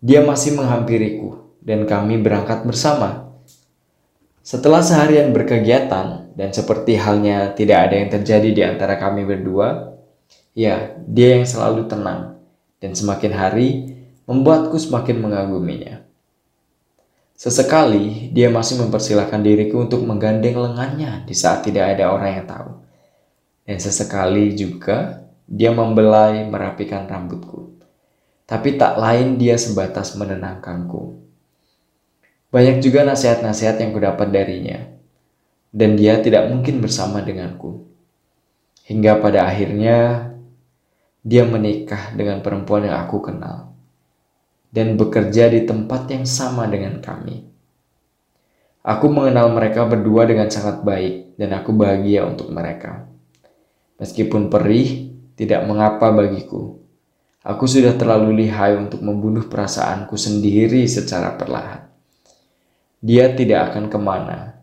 Dia 0.00 0.24
masih 0.24 0.56
menghampiriku 0.56 1.60
dan 1.60 1.84
kami 1.84 2.24
berangkat 2.24 2.64
bersama. 2.64 3.36
Setelah 4.40 4.80
seharian 4.80 5.36
berkegiatan 5.36 6.32
dan 6.32 6.50
seperti 6.56 6.96
halnya 6.96 7.52
tidak 7.52 7.92
ada 7.92 7.94
yang 8.00 8.08
terjadi 8.08 8.48
di 8.56 8.62
antara 8.64 8.96
kami 8.96 9.28
berdua, 9.28 9.92
ya, 10.56 10.96
dia 11.04 11.36
yang 11.36 11.44
selalu 11.44 11.84
tenang 11.84 12.40
dan 12.80 12.96
semakin 12.96 13.32
hari 13.36 13.68
membuatku 14.24 14.80
semakin 14.80 15.20
mengaguminya. 15.20 15.99
Sesekali 17.40 18.28
dia 18.36 18.52
masih 18.52 18.76
mempersilahkan 18.84 19.40
diriku 19.40 19.88
untuk 19.88 20.04
menggandeng 20.04 20.60
lengannya 20.60 21.24
di 21.24 21.32
saat 21.32 21.64
tidak 21.64 21.96
ada 21.96 22.12
orang 22.12 22.36
yang 22.36 22.44
tahu. 22.44 22.70
Dan 23.64 23.80
sesekali 23.80 24.52
juga 24.52 25.24
dia 25.48 25.72
membelai 25.72 26.44
merapikan 26.44 27.08
rambutku. 27.08 27.80
Tapi 28.44 28.76
tak 28.76 29.00
lain 29.00 29.40
dia 29.40 29.56
sebatas 29.56 30.20
menenangkanku. 30.20 31.16
Banyak 32.52 32.84
juga 32.84 33.08
nasihat-nasihat 33.08 33.80
yang 33.80 33.96
kudapat 33.96 34.28
darinya. 34.28 34.92
Dan 35.72 35.96
dia 35.96 36.20
tidak 36.20 36.44
mungkin 36.52 36.84
bersama 36.84 37.24
denganku. 37.24 37.88
Hingga 38.84 39.16
pada 39.16 39.48
akhirnya 39.48 40.28
dia 41.24 41.48
menikah 41.48 42.12
dengan 42.12 42.44
perempuan 42.44 42.84
yang 42.84 43.00
aku 43.00 43.16
kenal 43.24 43.69
dan 44.70 44.94
bekerja 44.94 45.50
di 45.50 45.66
tempat 45.66 46.06
yang 46.10 46.24
sama 46.26 46.66
dengan 46.70 47.02
kami. 47.02 47.46
Aku 48.80 49.12
mengenal 49.12 49.52
mereka 49.52 49.84
berdua 49.84 50.24
dengan 50.24 50.48
sangat 50.48 50.80
baik 50.80 51.36
dan 51.36 51.52
aku 51.52 51.76
bahagia 51.76 52.24
untuk 52.24 52.48
mereka. 52.48 53.04
Meskipun 54.00 54.48
perih, 54.48 55.12
tidak 55.36 55.68
mengapa 55.68 56.08
bagiku. 56.08 56.80
Aku 57.44 57.68
sudah 57.68 57.92
terlalu 57.96 58.44
lihai 58.44 58.80
untuk 58.80 59.04
membunuh 59.04 59.44
perasaanku 59.44 60.16
sendiri 60.16 60.88
secara 60.88 61.36
perlahan. 61.36 61.92
Dia 63.04 63.32
tidak 63.32 63.72
akan 63.72 63.92
ke 63.92 63.98
mana. 64.00 64.60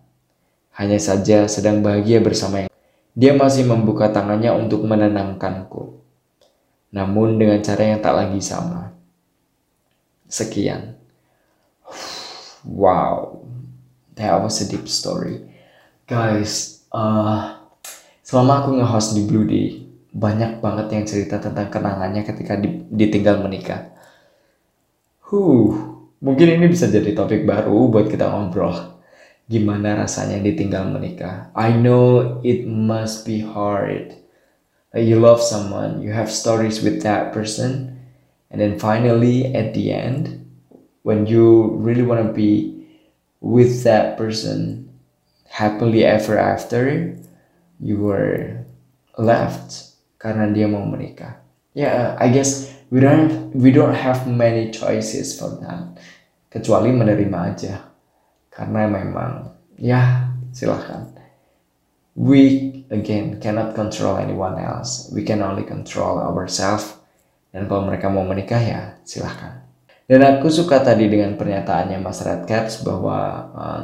Hanya 0.78 0.98
saja 1.02 1.46
sedang 1.50 1.82
bahagia 1.82 2.22
bersama 2.22 2.66
yang 2.66 2.74
dia 3.18 3.34
masih 3.34 3.66
membuka 3.66 4.14
tangannya 4.14 4.54
untuk 4.54 4.86
menenangkanku. 4.86 6.02
Namun 6.94 7.42
dengan 7.42 7.62
cara 7.66 7.82
yang 7.94 8.02
tak 8.02 8.14
lagi 8.14 8.42
sama. 8.42 8.97
Sekian. 10.28 11.00
Wow, 12.68 13.48
that 14.20 14.44
was 14.44 14.60
a 14.60 14.68
deep 14.68 14.92
story. 14.92 15.40
Guys, 16.04 16.84
uh, 16.92 17.56
selama 18.24 18.64
aku 18.64 18.70
nge-host 18.76 19.16
di 19.16 19.24
Blue 19.24 19.48
Day, 19.48 19.88
banyak 20.12 20.60
banget 20.60 20.88
yang 20.92 21.06
cerita 21.08 21.40
tentang 21.40 21.72
kenangannya 21.72 22.28
ketika 22.28 22.60
di, 22.60 22.84
ditinggal 22.92 23.40
menikah. 23.40 23.96
Huh, 25.28 25.76
mungkin 26.20 26.60
ini 26.60 26.68
bisa 26.68 26.92
jadi 26.92 27.16
topik 27.16 27.48
baru 27.48 27.88
buat 27.88 28.12
kita 28.12 28.28
ngobrol. 28.28 29.00
Gimana 29.48 29.96
rasanya 29.96 30.44
ditinggal 30.44 30.92
menikah? 30.92 31.56
I 31.56 31.72
know 31.72 32.40
it 32.44 32.68
must 32.68 33.24
be 33.24 33.40
hard. 33.40 34.12
You 34.92 35.24
love 35.24 35.40
someone, 35.40 36.04
you 36.04 36.12
have 36.12 36.28
stories 36.28 36.84
with 36.84 37.00
that 37.08 37.32
person, 37.32 37.97
and 38.52 38.62
then 38.62 38.80
finally 38.80 39.46
at 39.54 39.74
the 39.74 39.92
end 39.92 40.46
when 41.04 41.26
you 41.26 41.76
really 41.80 42.04
want 42.04 42.26
to 42.26 42.32
be 42.34 42.76
with 43.40 43.84
that 43.84 44.18
person 44.18 44.90
happily 45.48 46.04
ever 46.04 46.38
after 46.38 47.16
you 47.80 47.96
were 47.98 48.66
left 49.18 49.96
karena 50.18 50.50
dia 50.52 50.68
mau 50.68 50.84
menikah. 50.84 51.40
Yeah 51.78 52.18
I 52.18 52.34
guess 52.34 52.74
we 52.90 53.00
don't 53.00 53.54
we 53.54 53.70
don't 53.70 53.94
have 53.94 54.26
many 54.26 54.74
choices 54.74 55.38
for 55.38 55.62
that 55.62 56.02
kecuali 56.50 56.90
menerima 56.90 57.38
aja. 57.54 57.76
Karena 58.50 58.90
memang 58.90 59.54
ya 59.78 60.34
silahkan 60.50 61.14
we 62.18 62.74
again 62.90 63.38
cannot 63.38 63.78
control 63.78 64.18
anyone 64.18 64.58
else. 64.58 65.14
We 65.14 65.22
can 65.22 65.46
only 65.46 65.62
control 65.62 66.18
ourselves 66.18 66.97
dan 67.58 67.66
kalau 67.66 67.90
mereka 67.90 68.14
mau 68.14 68.22
menikah 68.22 68.62
ya 68.62 68.82
silahkan. 69.02 69.66
Dan 70.06 70.22
aku 70.22 70.46
suka 70.54 70.86
tadi 70.86 71.10
dengan 71.10 71.34
pernyataannya 71.34 71.98
Mas 71.98 72.22
Red 72.22 72.46
Caps 72.46 72.86
bahwa 72.86 73.18
um, 73.58 73.84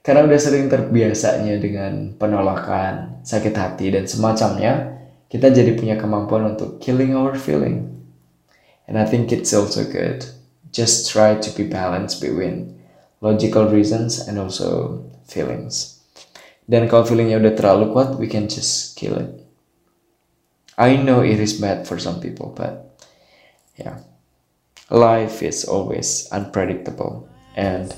karena 0.00 0.24
udah 0.24 0.40
sering 0.40 0.72
terbiasanya 0.72 1.60
dengan 1.60 2.16
penolakan, 2.16 3.20
sakit 3.20 3.52
hati 3.52 3.92
dan 3.92 4.08
semacamnya, 4.08 4.96
kita 5.28 5.52
jadi 5.52 5.76
punya 5.76 6.00
kemampuan 6.00 6.56
untuk 6.56 6.80
killing 6.80 7.12
our 7.12 7.36
feeling. 7.36 8.00
And 8.88 8.96
I 8.96 9.04
think 9.04 9.28
it's 9.28 9.52
also 9.52 9.84
good. 9.84 10.24
Just 10.72 11.12
try 11.12 11.36
to 11.36 11.50
be 11.52 11.68
balanced 11.68 12.24
between 12.24 12.80
logical 13.20 13.68
reasons 13.68 14.24
and 14.24 14.40
also 14.40 15.04
feelings. 15.28 16.00
Dan 16.64 16.88
kalau 16.88 17.04
feelingnya 17.04 17.44
udah 17.44 17.52
terlalu 17.52 17.92
kuat, 17.92 18.16
we 18.16 18.24
can 18.24 18.48
just 18.48 18.96
kill 18.96 19.20
it. 19.20 19.43
I 20.74 20.96
know 20.98 21.22
it 21.22 21.38
is 21.38 21.54
bad 21.54 21.86
for 21.86 22.02
some 22.02 22.18
people, 22.18 22.50
but 22.50 22.98
yeah, 23.78 24.02
life 24.90 25.38
is 25.38 25.62
always 25.62 26.26
unpredictable, 26.34 27.30
and 27.54 27.94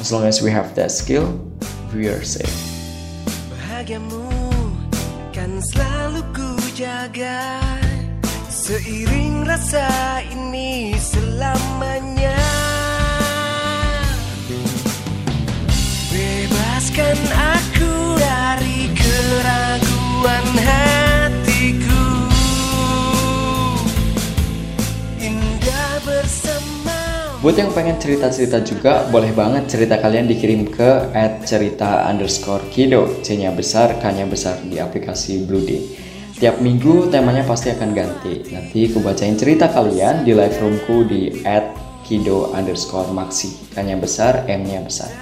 as 0.00 0.08
long 0.08 0.24
as 0.24 0.40
we 0.40 0.48
have 0.48 0.74
that 0.80 0.88
skill, 0.88 1.28
we 1.92 2.08
are 2.08 2.24
safe. 2.24 2.48
Bahagiamu 3.52 4.24
kan 5.36 5.60
selalu 5.60 6.24
ku 6.32 6.56
jaga. 6.72 7.60
Seiring 8.48 9.44
rasa 9.44 10.24
ini 10.24 10.96
selamanya. 10.96 12.40
Bebaskan 16.08 17.20
aku 17.36 18.16
dari 18.16 18.88
keraguan 18.96 20.46
hatiku 20.56 21.13
Buat 27.44 27.60
yang 27.60 27.76
pengen 27.76 28.00
cerita-cerita 28.00 28.64
juga, 28.64 29.04
boleh 29.12 29.28
banget 29.36 29.68
cerita 29.68 30.00
kalian 30.00 30.24
dikirim 30.24 30.64
ke 30.64 31.12
cerita 31.44 32.08
underscore 32.08 32.72
kido, 32.72 33.20
C-nya 33.20 33.52
besar, 33.52 34.00
K-nya 34.00 34.24
besar 34.24 34.64
di 34.64 34.80
aplikasi 34.80 35.44
Blue 35.44 35.60
Day. 35.60 35.84
Tiap 36.40 36.64
minggu 36.64 37.12
temanya 37.12 37.44
pasti 37.44 37.68
akan 37.68 37.92
ganti. 37.92 38.48
Nanti 38.48 38.88
aku 38.88 39.04
bacain 39.04 39.36
cerita 39.36 39.68
kalian 39.68 40.24
di 40.24 40.32
live 40.32 40.56
roomku 40.56 41.04
di 41.04 41.44
kido 42.08 42.48
underscore 42.48 43.12
maxi, 43.12 43.52
K-nya 43.76 44.00
besar, 44.00 44.48
M-nya 44.48 44.80
besar. 44.80 45.12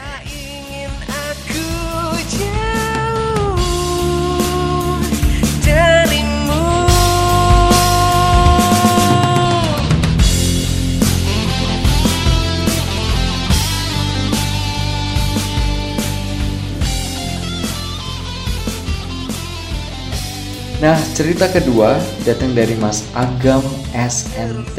Nah, 20.82 20.98
cerita 21.14 21.46
kedua 21.46 21.94
datang 22.26 22.58
dari 22.58 22.74
Mas 22.74 23.06
Agam 23.14 23.62
SNT. 23.94 24.78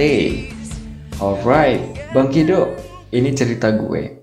Alright, 1.16 1.80
Bang 2.12 2.28
Kido, 2.28 2.76
ini 3.08 3.32
cerita 3.32 3.72
gue. 3.72 4.20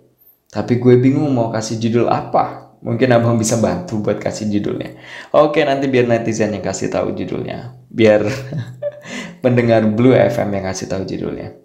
Tapi 0.52 0.76
gue 0.76 1.00
bingung 1.00 1.32
mau 1.32 1.48
kasih 1.48 1.80
judul 1.80 2.12
apa. 2.12 2.76
Mungkin 2.84 3.08
abang 3.16 3.40
bisa 3.40 3.56
bantu 3.56 4.04
buat 4.04 4.20
kasih 4.20 4.52
judulnya. 4.52 4.92
Oke, 5.32 5.64
nanti 5.64 5.88
biar 5.88 6.04
netizen 6.04 6.52
yang 6.52 6.60
kasih 6.60 6.92
tahu 6.92 7.16
judulnya. 7.16 7.72
Biar 7.88 8.28
pendengar 9.42 9.80
Blue 9.88 10.12
FM 10.12 10.60
yang 10.60 10.68
kasih 10.68 10.84
tahu 10.84 11.08
judulnya. 11.08 11.56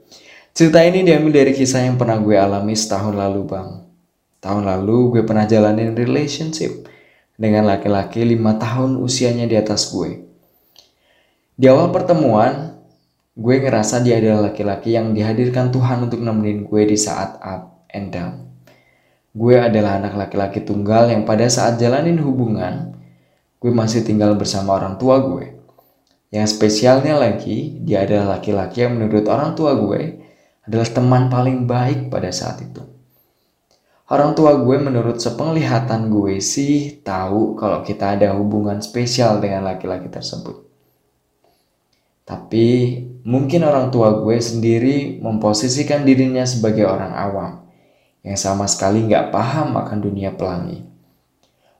Cerita 0.55 0.79
ini 0.79 1.03
diambil 1.03 1.43
dari 1.43 1.51
kisah 1.51 1.83
yang 1.91 1.99
pernah 1.99 2.15
gue 2.23 2.39
alami 2.39 2.71
setahun 2.71 3.11
lalu, 3.11 3.43
Bang. 3.51 3.83
Tahun 4.39 4.63
lalu 4.63 5.19
gue 5.19 5.23
pernah 5.27 5.43
jalanin 5.43 5.91
relationship 5.91 6.94
dengan 7.35 7.67
laki-laki 7.67 8.23
lima 8.23 8.55
tahun 8.55 8.99
usianya 8.99 9.47
di 9.47 9.55
atas 9.59 9.91
gue. 9.91 10.23
Di 11.55 11.71
awal 11.71 11.91
pertemuan, 11.91 12.79
gue 13.35 13.55
ngerasa 13.59 14.03
dia 14.03 14.19
adalah 14.19 14.51
laki-laki 14.51 14.95
yang 14.95 15.11
dihadirkan 15.11 15.71
Tuhan 15.71 16.07
untuk 16.07 16.23
nemenin 16.23 16.63
gue 16.67 16.83
di 16.87 16.97
saat 16.99 17.39
up 17.43 17.87
and 17.91 18.11
down. 18.11 18.47
Gue 19.35 19.59
adalah 19.59 19.99
anak 19.99 20.15
laki-laki 20.15 20.63
tunggal 20.63 21.11
yang 21.11 21.27
pada 21.27 21.47
saat 21.51 21.75
jalanin 21.75 22.19
hubungan, 22.23 22.95
gue 23.59 23.71
masih 23.71 24.07
tinggal 24.07 24.35
bersama 24.39 24.79
orang 24.79 24.95
tua 24.95 25.19
gue. 25.19 25.59
Yang 26.31 26.55
spesialnya 26.55 27.19
lagi, 27.19 27.79
dia 27.83 28.07
adalah 28.07 28.39
laki-laki 28.39 28.87
yang 28.87 28.95
menurut 28.95 29.27
orang 29.27 29.51
tua 29.55 29.75
gue 29.75 30.23
adalah 30.63 30.87
teman 30.87 31.27
paling 31.27 31.67
baik 31.67 32.07
pada 32.07 32.31
saat 32.31 32.63
itu. 32.63 32.94
Orang 34.05 34.37
tua 34.37 34.53
gue 34.61 34.77
menurut 34.77 35.17
sepenglihatan 35.17 36.13
gue 36.13 36.37
sih 36.37 37.01
tahu 37.01 37.57
kalau 37.57 37.81
kita 37.81 38.13
ada 38.13 38.37
hubungan 38.37 38.77
spesial 38.77 39.41
dengan 39.41 39.65
laki-laki 39.65 40.13
tersebut. 40.13 40.61
Tapi 42.21 43.01
mungkin 43.25 43.65
orang 43.65 43.89
tua 43.89 44.21
gue 44.21 44.37
sendiri 44.37 45.17
memposisikan 45.17 46.05
dirinya 46.05 46.45
sebagai 46.45 46.85
orang 46.85 47.17
awam 47.17 47.65
yang 48.21 48.37
sama 48.37 48.69
sekali 48.69 49.05
nggak 49.09 49.33
paham 49.33 49.73
akan 49.73 49.97
dunia 50.01 50.33
pelangi. 50.33 50.85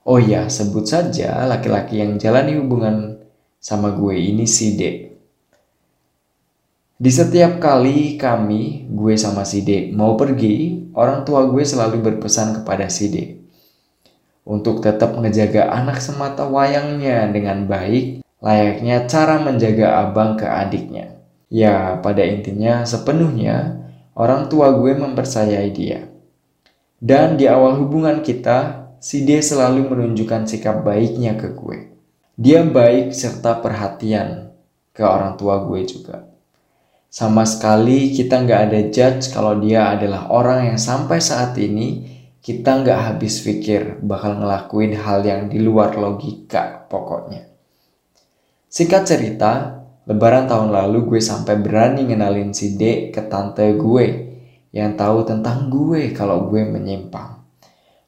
Oh 0.05 0.21
ya, 0.21 0.45
sebut 0.49 0.85
saja 0.85 1.45
laki-laki 1.49 1.97
yang 1.97 2.21
jalani 2.21 2.57
hubungan 2.57 3.21
sama 3.57 3.93
gue 3.93 4.17
ini 4.17 4.45
si 4.45 4.77
D. 4.77 4.81
Di 6.95 7.11
setiap 7.11 7.59
kali 7.59 8.15
kami, 8.15 8.87
gue 8.87 9.19
sama 9.19 9.43
si 9.43 9.63
mau 9.91 10.15
pergi, 10.15 10.87
orang 10.95 11.27
tua 11.27 11.43
gue 11.51 11.63
selalu 11.63 11.99
berpesan 11.99 12.61
kepada 12.61 12.87
si 12.87 13.11
untuk 14.45 14.79
tetap 14.79 15.17
ngejaga 15.17 15.73
anak 15.73 15.97
semata 15.99 16.45
wayangnya 16.45 17.27
dengan 17.33 17.65
baik, 17.65 18.21
layaknya 18.39 19.09
cara 19.09 19.41
menjaga 19.41 20.05
abang 20.05 20.37
ke 20.37 20.45
adiknya. 20.45 21.17
Ya, 21.49 21.97
pada 21.99 22.21
intinya 22.21 22.85
sepenuhnya 22.85 23.89
orang 24.13 24.47
tua 24.47 24.77
gue 24.77 24.93
mempercayai 24.93 25.69
dia. 25.73 26.07
Dan 27.01 27.41
di 27.41 27.49
awal 27.49 27.81
hubungan 27.81 28.21
kita, 28.21 28.87
si 29.01 29.25
D 29.25 29.41
selalu 29.41 29.89
menunjukkan 29.89 30.45
sikap 30.45 30.85
baiknya 30.85 31.35
ke 31.35 31.51
gue. 31.57 31.97
Dia 32.37 32.61
baik 32.63 33.11
serta 33.17 33.59
perhatian 33.59 34.53
ke 34.93 35.01
orang 35.01 35.35
tua 35.41 35.65
gue 35.65 35.81
juga. 35.89 36.34
Sama 37.15 37.47
sekali 37.47 38.11
kita 38.11 38.43
nggak 38.43 38.61
ada 38.67 38.79
judge 38.91 39.31
kalau 39.31 39.55
dia 39.63 39.87
adalah 39.95 40.27
orang 40.35 40.75
yang 40.75 40.75
sampai 40.75 41.23
saat 41.23 41.55
ini 41.55 42.03
kita 42.43 42.83
nggak 42.83 42.99
habis 43.07 43.39
pikir 43.39 44.03
bakal 44.03 44.35
ngelakuin 44.35 44.99
hal 44.99 45.23
yang 45.23 45.47
di 45.47 45.63
luar 45.63 45.95
logika 45.95 46.83
pokoknya. 46.91 47.47
Singkat 48.67 49.03
cerita, 49.07 49.51
lebaran 50.03 50.51
tahun 50.51 50.75
lalu 50.75 51.15
gue 51.15 51.21
sampai 51.23 51.55
berani 51.55 52.03
ngenalin 52.03 52.51
si 52.51 52.75
D 52.75 53.15
ke 53.15 53.23
tante 53.31 53.63
gue 53.79 54.05
yang 54.75 54.99
tahu 54.99 55.23
tentang 55.23 55.71
gue 55.71 56.11
kalau 56.11 56.51
gue 56.51 56.67
menyimpang. 56.67 57.39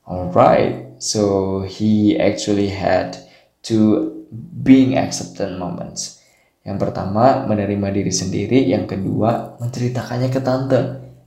Alright, 0.03 0.99
so 0.99 1.63
he 1.63 2.19
actually 2.19 2.75
had 2.75 3.15
two 3.63 4.19
being 4.67 4.99
accepted 4.99 5.55
moments. 5.55 6.19
Yang 6.67 6.77
pertama, 6.83 7.47
menerima 7.47 7.87
diri 7.95 8.11
sendiri. 8.11 8.59
Yang 8.67 8.99
kedua, 8.99 9.55
menceritakannya 9.63 10.27
ke 10.27 10.39
tante. 10.43 10.81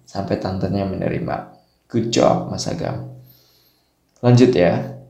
Sampai 0.04 0.36
tantenya 0.36 0.84
menerima. 0.84 1.56
Good 1.88 2.12
job, 2.12 2.52
Mas 2.52 2.68
Agam. 2.68 3.08
Lanjut 4.20 4.52
ya. 4.52 5.00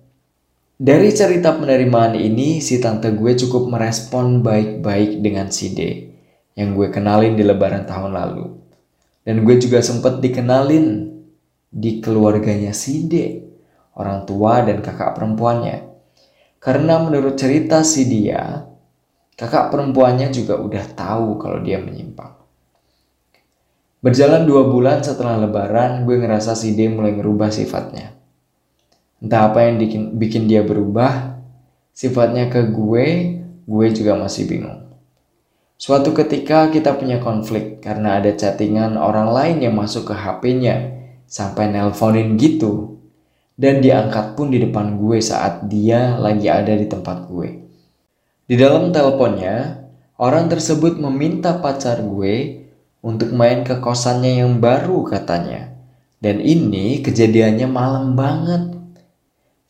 Dari 0.78 1.10
cerita 1.10 1.50
penerimaan 1.58 2.14
ini, 2.14 2.62
si 2.62 2.78
tante 2.78 3.10
gue 3.10 3.34
cukup 3.34 3.74
merespon 3.74 4.40
baik-baik 4.40 5.18
dengan 5.18 5.50
si 5.50 5.74
D. 5.74 5.80
Yang 6.54 6.68
gue 6.78 6.88
kenalin 6.94 7.34
di 7.34 7.42
lebaran 7.42 7.84
tahun 7.90 8.14
lalu. 8.14 8.54
Dan 9.26 9.42
gue 9.42 9.58
juga 9.58 9.82
sempet 9.82 10.22
dikenalin 10.22 11.10
di 11.74 11.98
keluarganya 11.98 12.70
si 12.70 13.10
D. 13.10 13.14
Orang 13.98 14.30
tua 14.30 14.62
dan 14.62 14.78
kakak 14.78 15.18
perempuannya. 15.18 15.90
Karena 16.62 17.02
menurut 17.02 17.34
cerita 17.34 17.82
si 17.82 18.06
dia, 18.06 18.69
kakak 19.40 19.72
perempuannya 19.72 20.28
juga 20.28 20.60
udah 20.60 20.84
tahu 20.92 21.40
kalau 21.40 21.64
dia 21.64 21.80
menyimpang. 21.80 22.36
Berjalan 24.04 24.44
dua 24.44 24.68
bulan 24.68 25.00
setelah 25.00 25.40
lebaran, 25.40 26.04
gue 26.04 26.20
ngerasa 26.20 26.52
si 26.52 26.76
D 26.76 26.92
mulai 26.92 27.16
ngerubah 27.16 27.48
sifatnya. 27.48 28.12
Entah 29.20 29.48
apa 29.48 29.64
yang 29.64 29.80
bikin, 29.80 30.20
bikin 30.20 30.44
dia 30.44 30.60
berubah, 30.60 31.40
sifatnya 31.96 32.52
ke 32.52 32.68
gue, 32.68 33.06
gue 33.64 33.86
juga 33.96 34.16
masih 34.20 34.44
bingung. 34.44 34.92
Suatu 35.80 36.12
ketika 36.12 36.68
kita 36.68 37.00
punya 37.00 37.24
konflik 37.24 37.80
karena 37.80 38.20
ada 38.20 38.36
chattingan 38.36 39.00
orang 39.00 39.32
lain 39.32 39.56
yang 39.64 39.72
masuk 39.72 40.12
ke 40.12 40.14
HP-nya, 40.16 41.00
sampai 41.24 41.72
nelponin 41.72 42.36
gitu. 42.36 43.00
Dan 43.56 43.80
diangkat 43.80 44.36
pun 44.36 44.52
di 44.52 44.60
depan 44.60 45.00
gue 45.00 45.20
saat 45.20 45.64
dia 45.68 46.16
lagi 46.20 46.48
ada 46.48 46.72
di 46.76 46.84
tempat 46.84 47.28
gue. 47.28 47.69
Di 48.50 48.58
dalam 48.58 48.90
teleponnya, 48.90 49.78
orang 50.18 50.50
tersebut 50.50 50.98
meminta 50.98 51.62
pacar 51.62 52.02
gue 52.02 52.66
untuk 52.98 53.30
main 53.30 53.62
ke 53.62 53.78
kosannya 53.78 54.42
yang 54.42 54.58
baru 54.58 55.06
katanya. 55.06 55.70
Dan 56.18 56.42
ini 56.42 56.98
kejadiannya 56.98 57.70
malam 57.70 58.18
banget. 58.18 58.74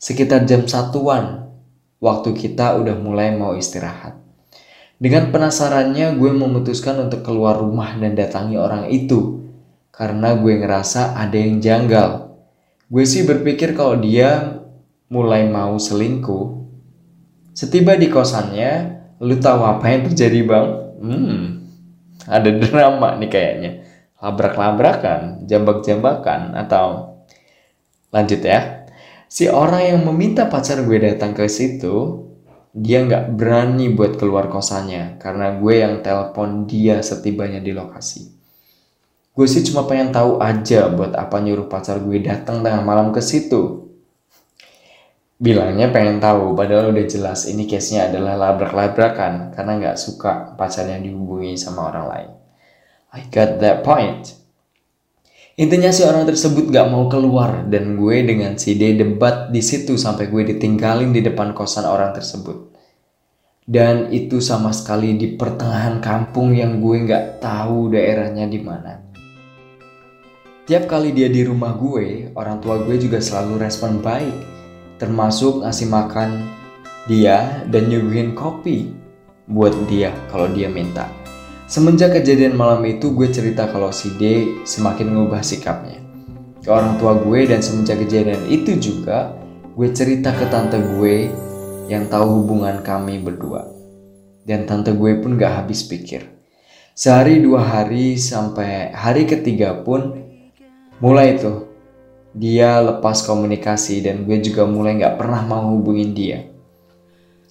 Sekitar 0.01 0.49
jam 0.49 0.65
satuan, 0.65 1.53
waktu 2.01 2.33
kita 2.33 2.81
udah 2.81 2.97
mulai 2.97 3.37
mau 3.37 3.53
istirahat. 3.53 4.17
Dengan 4.97 5.29
penasarannya 5.29 6.17
gue 6.17 6.31
memutuskan 6.33 7.05
untuk 7.05 7.21
keluar 7.21 7.61
rumah 7.61 7.93
dan 8.01 8.17
datangi 8.17 8.57
orang 8.57 8.89
itu. 8.89 9.45
Karena 9.93 10.33
gue 10.33 10.57
ngerasa 10.57 11.13
ada 11.21 11.37
yang 11.37 11.61
janggal. 11.61 12.33
Gue 12.89 13.05
sih 13.05 13.29
berpikir 13.29 13.77
kalau 13.77 14.01
dia 14.01 14.57
mulai 15.05 15.45
mau 15.45 15.77
selingkuh. 15.77 16.60
Setiba 17.51 17.99
di 17.99 18.07
kosannya, 18.07 18.71
lu 19.19 19.35
tahu 19.37 19.61
apa 19.67 19.85
yang 19.91 20.07
terjadi 20.11 20.39
bang? 20.47 20.67
Hmm, 21.01 21.43
ada 22.25 22.49
drama 22.61 23.19
nih 23.19 23.29
kayaknya. 23.29 23.71
Labrak-labrakan, 24.21 25.49
jambak-jambakan, 25.49 26.53
atau 26.53 27.17
lanjut 28.13 28.41
ya. 28.45 28.85
Si 29.31 29.47
orang 29.47 29.81
yang 29.81 29.99
meminta 30.03 30.45
pacar 30.45 30.83
gue 30.83 30.97
datang 30.99 31.31
ke 31.31 31.47
situ, 31.47 32.27
dia 32.71 33.03
nggak 33.03 33.35
berani 33.35 33.91
buat 33.91 34.15
keluar 34.15 34.47
kosannya 34.47 35.19
karena 35.19 35.59
gue 35.59 35.73
yang 35.75 35.99
telepon 35.99 36.67
dia 36.67 37.03
setibanya 37.03 37.59
di 37.59 37.75
lokasi. 37.75 38.31
Gue 39.31 39.47
sih 39.47 39.63
cuma 39.63 39.87
pengen 39.87 40.11
tahu 40.11 40.43
aja 40.43 40.91
buat 40.91 41.15
apa 41.15 41.39
nyuruh 41.39 41.71
pacar 41.71 42.03
gue 42.03 42.19
datang 42.19 42.63
tengah 42.63 42.83
malam 42.83 43.15
ke 43.15 43.23
situ. 43.23 43.80
Bilangnya 45.41 45.89
pengen 45.89 46.21
tahu, 46.21 46.53
padahal 46.53 46.93
udah 46.93 47.05
jelas 47.09 47.49
ini 47.49 47.65
case-nya 47.65 48.13
adalah 48.13 48.37
labrak-labrakan 48.37 49.57
karena 49.57 49.73
nggak 49.81 49.97
suka 49.97 50.53
pacarnya 50.53 51.01
dihubungi 51.01 51.57
sama 51.57 51.89
orang 51.89 52.05
lain. 52.05 52.31
I 53.17 53.25
got 53.33 53.57
that 53.57 53.81
point. 53.81 54.37
Intinya 55.57 55.89
si 55.89 56.05
orang 56.05 56.29
tersebut 56.29 56.69
gak 56.69 56.93
mau 56.93 57.09
keluar 57.09 57.65
dan 57.65 57.97
gue 57.97 58.21
dengan 58.21 58.53
si 58.55 58.77
D 58.77 58.93
debat 58.93 59.49
di 59.49 59.65
situ 59.65 59.97
sampai 59.97 60.29
gue 60.29 60.53
ditinggalin 60.53 61.09
di 61.09 61.25
depan 61.25 61.57
kosan 61.57 61.89
orang 61.89 62.13
tersebut. 62.13 62.71
Dan 63.65 64.13
itu 64.13 64.45
sama 64.45 64.69
sekali 64.69 65.17
di 65.17 65.33
pertengahan 65.33 65.97
kampung 66.05 66.53
yang 66.53 66.77
gue 66.77 67.01
nggak 67.01 67.41
tahu 67.41 67.89
daerahnya 67.93 68.45
di 68.45 68.59
mana. 68.61 68.93
Tiap 70.69 70.85
kali 70.85 71.11
dia 71.17 71.27
di 71.27 71.41
rumah 71.43 71.73
gue, 71.73 72.29
orang 72.37 72.61
tua 72.61 72.79
gue 72.85 72.95
juga 72.95 73.17
selalu 73.19 73.59
respon 73.59 73.99
baik, 73.99 74.50
termasuk 75.01 75.65
ngasih 75.65 75.89
makan 75.89 76.45
dia 77.09 77.65
dan 77.73 77.89
nyuguhin 77.89 78.37
kopi 78.37 78.93
buat 79.49 79.73
dia 79.89 80.13
kalau 80.29 80.45
dia 80.53 80.69
minta. 80.69 81.09
Semenjak 81.65 82.13
kejadian 82.21 82.53
malam 82.53 82.85
itu 82.85 83.09
gue 83.09 83.25
cerita 83.33 83.65
kalau 83.73 83.89
si 83.89 84.13
D 84.21 84.45
semakin 84.61 85.09
mengubah 85.09 85.41
sikapnya 85.41 85.97
ke 86.61 86.69
orang 86.69 87.01
tua 87.01 87.17
gue 87.17 87.49
dan 87.49 87.57
semenjak 87.57 88.05
kejadian 88.05 88.45
itu 88.45 88.77
juga 88.77 89.33
gue 89.73 89.89
cerita 89.89 90.29
ke 90.29 90.45
tante 90.53 90.77
gue 90.77 91.33
yang 91.89 92.05
tahu 92.05 92.45
hubungan 92.45 92.85
kami 92.85 93.17
berdua. 93.17 93.65
Dan 94.45 94.69
tante 94.69 94.93
gue 94.93 95.21
pun 95.21 95.37
gak 95.37 95.65
habis 95.65 95.85
pikir. 95.85 96.25
Sehari 96.93 97.41
dua 97.41 97.65
hari 97.65 98.17
sampai 98.19 98.93
hari 98.93 99.25
ketiga 99.25 99.81
pun 99.81 100.21
mulai 101.01 101.39
tuh 101.39 101.70
dia 102.31 102.79
lepas 102.79 103.27
komunikasi 103.27 103.99
dan 104.03 104.23
gue 104.23 104.39
juga 104.39 104.63
mulai 104.63 104.95
gak 104.99 105.19
pernah 105.19 105.43
mau 105.43 105.75
hubungin 105.75 106.15
dia. 106.15 106.47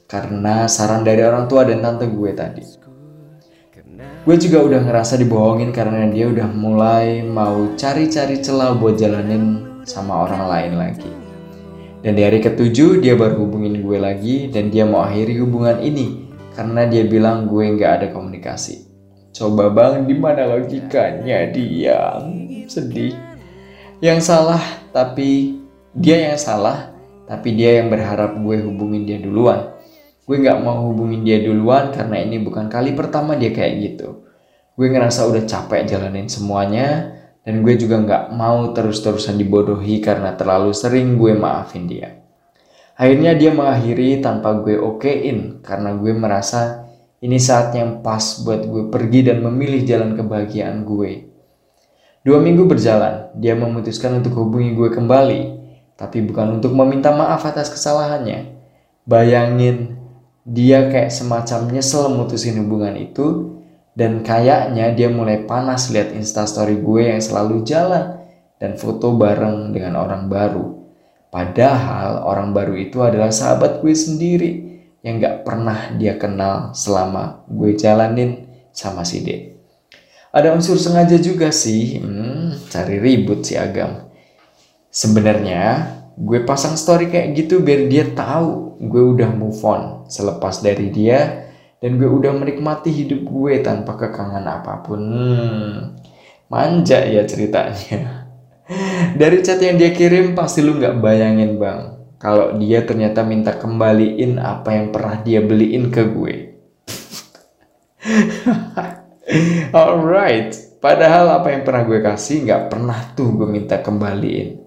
Karena 0.09 0.67
saran 0.67 1.05
dari 1.05 1.23
orang 1.23 1.47
tua 1.47 1.69
dan 1.69 1.85
tante 1.85 2.09
gue 2.09 2.31
tadi. 2.33 2.65
Gue 4.21 4.37
juga 4.37 4.65
udah 4.65 4.81
ngerasa 4.85 5.17
dibohongin 5.17 5.73
karena 5.73 6.05
dia 6.09 6.29
udah 6.29 6.49
mulai 6.53 7.25
mau 7.25 7.73
cari-cari 7.77 8.41
celah 8.41 8.77
buat 8.77 9.01
jalanin 9.01 9.65
sama 9.85 10.29
orang 10.29 10.45
lain 10.49 10.73
lagi. 10.77 11.11
Dan 12.01 12.17
di 12.17 12.25
hari 12.25 12.41
ketujuh 12.41 13.05
dia 13.05 13.13
baru 13.17 13.45
hubungin 13.45 13.85
gue 13.85 13.99
lagi 14.01 14.49
dan 14.49 14.73
dia 14.73 14.89
mau 14.89 15.05
akhiri 15.05 15.37
hubungan 15.41 15.81
ini 15.85 16.29
karena 16.57 16.89
dia 16.89 17.05
bilang 17.05 17.45
gue 17.49 17.65
nggak 17.77 17.93
ada 18.01 18.07
komunikasi. 18.13 18.89
Coba 19.31 19.71
bang, 19.71 20.11
di 20.11 20.17
mana 20.19 20.49
logikanya 20.49 21.49
dia? 21.55 22.19
Sedih. 22.67 23.30
Yang 24.01 24.33
salah 24.33 24.65
tapi 24.97 25.61
dia 25.93 26.33
yang 26.33 26.41
salah 26.41 26.89
tapi 27.29 27.53
dia 27.53 27.85
yang 27.85 27.93
berharap 27.93 28.33
gue 28.33 28.57
hubungin 28.65 29.05
dia 29.05 29.21
duluan. 29.21 29.77
Gue 30.25 30.41
nggak 30.41 30.57
mau 30.65 30.89
hubungin 30.89 31.21
dia 31.21 31.37
duluan 31.45 31.93
karena 31.93 32.17
ini 32.17 32.41
bukan 32.41 32.73
kali 32.73 32.97
pertama 32.97 33.37
dia 33.37 33.53
kayak 33.53 33.77
gitu. 33.77 34.25
Gue 34.73 34.89
ngerasa 34.89 35.29
udah 35.29 35.45
capek 35.45 35.85
jalanin 35.85 36.33
semuanya 36.33 37.13
dan 37.45 37.61
gue 37.61 37.77
juga 37.77 38.01
nggak 38.01 38.25
mau 38.33 38.73
terus-terusan 38.73 39.37
dibodohi 39.37 40.01
karena 40.01 40.33
terlalu 40.33 40.73
sering 40.73 41.21
gue 41.21 41.37
maafin 41.37 41.85
dia. 41.85 42.25
Akhirnya 42.97 43.37
dia 43.37 43.53
mengakhiri 43.53 44.25
tanpa 44.25 44.65
gue 44.65 44.81
okein 44.81 45.61
karena 45.61 45.93
gue 45.93 46.13
merasa 46.17 46.89
Ini 47.21 47.37
saat 47.37 47.77
yang 47.77 48.01
pas 48.01 48.41
buat 48.41 48.65
gue 48.65 48.89
pergi 48.89 49.29
dan 49.29 49.45
memilih 49.45 49.85
jalan 49.85 50.17
kebahagiaan 50.17 50.89
gue. 50.89 51.30
Dua 52.21 52.37
minggu 52.37 52.69
berjalan, 52.69 53.33
dia 53.41 53.57
memutuskan 53.57 54.21
untuk 54.21 54.37
hubungi 54.37 54.77
gue 54.77 54.93
kembali, 54.93 55.41
tapi 55.97 56.21
bukan 56.21 56.61
untuk 56.61 56.77
meminta 56.77 57.17
maaf 57.17 57.49
atas 57.49 57.73
kesalahannya. 57.73 58.61
Bayangin, 59.09 59.97
dia 60.45 60.93
kayak 60.93 61.09
semacam 61.09 61.73
nyesel 61.73 62.13
mutusin 62.13 62.61
hubungan 62.61 62.93
itu, 63.01 63.57
dan 63.97 64.21
kayaknya 64.21 64.93
dia 64.93 65.09
mulai 65.09 65.49
panas 65.49 65.89
lihat 65.89 66.13
instastory 66.13 66.77
gue 66.77 67.09
yang 67.09 67.25
selalu 67.25 67.65
jalan 67.65 68.21
dan 68.61 68.77
foto 68.77 69.17
bareng 69.17 69.73
dengan 69.73 69.97
orang 69.97 70.29
baru. 70.29 70.77
Padahal 71.33 72.29
orang 72.29 72.53
baru 72.53 72.77
itu 72.77 73.01
adalah 73.01 73.33
sahabat 73.33 73.81
gue 73.81 73.97
sendiri 73.97 74.51
yang 75.01 75.17
gak 75.17 75.49
pernah 75.49 75.97
dia 75.97 76.21
kenal 76.21 76.77
selama 76.77 77.49
gue 77.49 77.73
jalanin 77.81 78.45
sama 78.77 79.09
si 79.09 79.25
D. 79.25 79.29
Ada 80.31 80.55
unsur 80.55 80.79
sengaja 80.79 81.19
juga 81.19 81.51
sih, 81.51 81.99
hmm, 81.99 82.71
cari 82.71 83.03
ribut 83.03 83.43
si 83.43 83.59
Agam. 83.59 84.07
Sebenarnya 84.87 85.91
gue 86.15 86.47
pasang 86.47 86.79
story 86.79 87.11
kayak 87.11 87.35
gitu 87.35 87.59
biar 87.59 87.91
dia 87.91 88.07
tahu 88.07 88.79
gue 88.79 89.03
udah 89.19 89.31
move 89.35 89.59
on 89.67 90.07
selepas 90.07 90.63
dari 90.63 90.87
dia 90.95 91.51
dan 91.83 91.99
gue 91.99 92.07
udah 92.07 92.31
menikmati 92.31 92.95
hidup 92.95 93.27
gue 93.27 93.59
tanpa 93.59 93.99
kekangan 93.99 94.47
apa 94.47 94.87
pun. 94.87 95.01
Hmm, 95.03 95.99
manja 96.47 97.03
ya 97.03 97.27
ceritanya. 97.27 98.31
Dari 99.21 99.43
chat 99.43 99.59
yang 99.59 99.83
dia 99.83 99.91
kirim 99.91 100.39
pasti 100.39 100.63
lu 100.63 100.79
nggak 100.79 101.03
bayangin 101.03 101.59
bang 101.59 101.99
kalau 102.23 102.55
dia 102.55 102.87
ternyata 102.87 103.27
minta 103.27 103.51
kembaliin 103.59 104.39
apa 104.39 104.79
yang 104.79 104.95
pernah 104.95 105.19
dia 105.27 105.43
beliin 105.43 105.91
ke 105.91 106.07
gue. 106.07 106.55
Alright, 109.71 110.81
padahal 110.83 111.39
apa 111.39 111.55
yang 111.55 111.63
pernah 111.63 111.87
gue 111.87 112.03
kasih 112.03 112.43
nggak 112.47 112.63
pernah 112.67 112.99
tuh 113.15 113.31
gue 113.39 113.47
minta 113.47 113.79
kembaliin. 113.79 114.59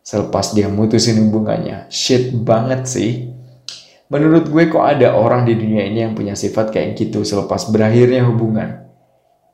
Selepas 0.00 0.56
dia 0.56 0.72
mutusin 0.72 1.20
hubungannya, 1.20 1.92
shit 1.92 2.32
banget 2.32 2.88
sih. 2.88 3.28
Menurut 4.08 4.48
gue 4.48 4.72
kok 4.72 4.80
ada 4.80 5.12
orang 5.12 5.44
di 5.44 5.52
dunia 5.52 5.84
ini 5.84 6.00
yang 6.00 6.16
punya 6.16 6.32
sifat 6.32 6.72
kayak 6.72 6.96
gitu 6.96 7.20
selepas 7.28 7.68
berakhirnya 7.68 8.24
hubungan. 8.24 8.88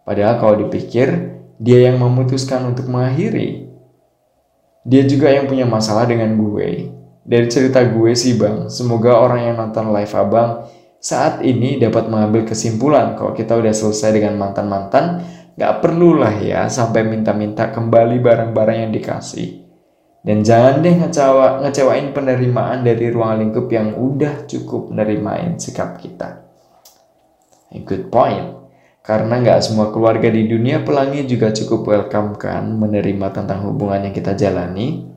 Padahal 0.07 0.39
kalau 0.39 0.55
dipikir, 0.63 1.35
dia 1.59 1.91
yang 1.91 1.99
memutuskan 1.99 2.63
untuk 2.71 2.87
mengakhiri. 2.87 3.67
Dia 4.87 5.03
juga 5.11 5.35
yang 5.35 5.51
punya 5.51 5.67
masalah 5.67 6.07
dengan 6.07 6.39
gue. 6.39 6.95
Dari 7.25 7.49
cerita 7.51 7.83
gue 7.83 8.13
sih 8.15 8.39
bang, 8.39 8.71
semoga 8.71 9.19
orang 9.19 9.51
yang 9.51 9.57
nonton 9.59 9.91
live 9.91 10.15
abang 10.15 10.69
saat 11.05 11.45
ini 11.45 11.77
dapat 11.77 12.09
mengambil 12.09 12.49
kesimpulan 12.49 13.13
kalau 13.13 13.37
kita 13.37 13.61
udah 13.61 13.77
selesai 13.77 14.17
dengan 14.17 14.41
mantan-mantan, 14.41 15.21
gak 15.53 15.85
perlulah 15.85 16.33
ya 16.41 16.65
sampai 16.73 17.05
minta-minta 17.05 17.69
kembali 17.69 18.25
barang-barang 18.25 18.89
yang 18.89 18.93
dikasih. 18.97 19.69
Dan 20.25 20.41
jangan 20.41 20.81
deh 20.81 20.97
ngecewa, 20.97 21.61
ngecewain 21.61 22.17
penerimaan 22.17 22.81
dari 22.81 23.13
ruang 23.13 23.37
lingkup 23.37 23.69
yang 23.69 23.93
udah 23.93 24.49
cukup 24.49 24.89
nerimain 24.97 25.61
sikap 25.61 26.01
kita. 26.01 26.41
A 27.69 27.79
good 27.85 28.09
point. 28.09 28.65
Karena 29.05 29.37
nggak 29.45 29.61
semua 29.61 29.93
keluarga 29.93 30.33
di 30.33 30.49
dunia 30.49 30.81
pelangi 30.81 31.29
juga 31.29 31.53
cukup 31.53 31.85
welcome 31.85 32.41
kan 32.41 32.65
menerima 32.81 33.37
tentang 33.37 33.69
hubungan 33.69 34.09
yang 34.09 34.17
kita 34.17 34.33
jalani 34.33 35.14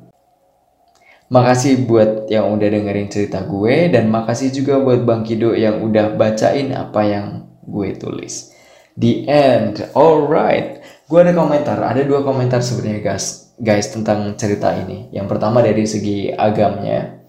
Makasih 1.28 1.84
buat 1.84 2.32
yang 2.32 2.56
udah 2.56 2.68
dengerin 2.72 3.12
cerita 3.12 3.44
gue 3.44 3.92
dan 3.92 4.08
makasih 4.08 4.48
juga 4.56 4.80
buat 4.80 5.04
Bang 5.04 5.28
Kido 5.28 5.52
yang 5.52 5.84
udah 5.84 6.16
bacain 6.16 6.72
apa 6.72 7.02
yang 7.04 7.28
gue 7.68 8.00
tulis. 8.00 8.56
The 8.96 9.28
end. 9.28 9.84
Alright. 9.92 10.80
Gue 11.08 11.24
ada 11.24 11.36
komentar, 11.36 11.80
ada 11.84 12.00
dua 12.04 12.24
komentar 12.24 12.64
sebenarnya 12.64 13.04
guys, 13.04 13.52
guys 13.60 13.92
tentang 13.92 14.40
cerita 14.40 14.72
ini. 14.76 15.12
Yang 15.12 15.28
pertama 15.36 15.60
dari 15.60 15.84
segi 15.84 16.32
agamnya. 16.32 17.20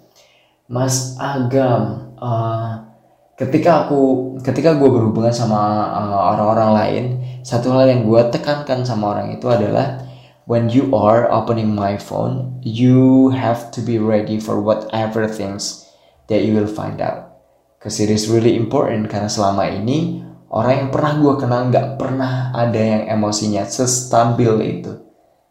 Mas 0.71 1.19
Agam, 1.19 2.15
uh, 2.23 2.89
ketika 3.35 3.87
aku 3.87 4.35
ketika 4.43 4.75
gue 4.75 4.91
berhubungan 4.91 5.31
sama 5.31 5.59
uh, 5.91 6.35
orang-orang 6.35 6.71
lain, 6.75 7.05
satu 7.47 7.71
hal 7.75 7.87
yang 7.91 8.03
gue 8.07 8.23
tekankan 8.35 8.83
sama 8.83 9.17
orang 9.17 9.35
itu 9.35 9.47
adalah 9.47 10.08
when 10.49 10.73
you 10.73 10.89
are 10.97 11.29
opening 11.29 11.77
my 11.77 12.01
phone, 12.01 12.57
you 12.65 13.29
have 13.37 13.69
to 13.69 13.85
be 13.85 14.01
ready 14.01 14.41
for 14.41 14.57
whatever 14.65 15.29
things 15.29 15.85
that 16.33 16.41
you 16.41 16.57
will 16.57 16.67
find 16.67 17.05
out. 17.05 17.37
Cause 17.85 18.01
it 18.01 18.09
is 18.09 18.33
really 18.33 18.57
important 18.57 19.13
karena 19.13 19.29
selama 19.29 19.69
ini 19.69 20.25
orang 20.49 20.89
yang 20.89 20.91
pernah 20.91 21.13
gue 21.21 21.35
kenal 21.37 21.69
nggak 21.69 22.01
pernah 22.01 22.51
ada 22.57 22.81
yang 22.81 23.13
emosinya 23.13 23.69
sestabil 23.69 24.81
itu. 24.81 24.97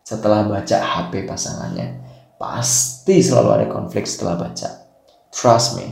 Setelah 0.02 0.50
baca 0.50 0.78
HP 0.82 1.30
pasangannya, 1.30 2.02
pasti 2.42 3.22
selalu 3.22 3.50
ada 3.54 3.68
konflik 3.70 4.10
setelah 4.10 4.50
baca. 4.50 4.90
Trust 5.30 5.78
me, 5.78 5.88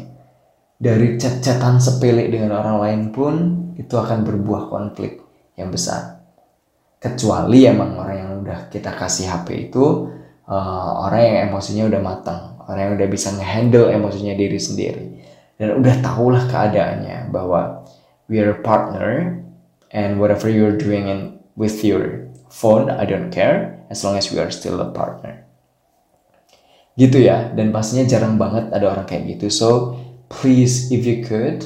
dari 0.81 1.13
chat-chatan 1.21 1.77
sepele 1.77 2.25
dengan 2.25 2.57
orang 2.57 2.77
lain 2.81 3.01
pun 3.13 3.33
itu 3.77 3.93
akan 3.93 4.25
berbuah 4.25 4.73
konflik 4.73 5.21
yang 5.55 5.69
besar 5.69 6.15
kecuali 7.05 7.69
emang 7.69 8.01
orang 8.01 8.14
udah 8.45 8.69
kita 8.69 8.93
kasih 8.93 9.25
HP 9.25 9.73
itu 9.73 10.13
uh, 10.45 10.91
orang 11.09 11.21
yang 11.25 11.37
emosinya 11.49 11.89
udah 11.89 12.01
matang 12.05 12.55
orang 12.65 12.81
yang 12.81 12.93
udah 12.97 13.09
bisa 13.09 13.29
ngehandle 13.33 13.93
emosinya 13.93 14.33
diri 14.33 14.57
sendiri. 14.57 15.05
Dan 15.55 15.79
udah 15.79 15.95
tahulah 16.03 16.43
keadaannya 16.51 17.31
bahwa 17.31 17.87
we 18.27 18.41
are 18.41 18.51
a 18.51 18.59
partner 18.59 19.39
and 19.93 20.19
whatever 20.19 20.51
you're 20.51 20.75
doing 20.75 21.07
in 21.07 21.39
with 21.55 21.79
your 21.85 22.27
phone 22.51 22.91
I 22.91 23.07
don't 23.07 23.31
care 23.31 23.79
as 23.87 24.03
long 24.03 24.19
as 24.19 24.27
we 24.33 24.41
are 24.41 24.51
still 24.51 24.81
a 24.83 24.89
partner. 24.91 25.47
Gitu 26.99 27.23
ya 27.23 27.51
dan 27.55 27.71
pastinya 27.71 28.03
jarang 28.07 28.35
banget 28.35 28.71
ada 28.75 28.91
orang 28.91 29.07
kayak 29.07 29.39
gitu. 29.39 29.47
So 29.47 29.69
please 30.27 30.91
if 30.91 31.07
you 31.07 31.23
could 31.23 31.63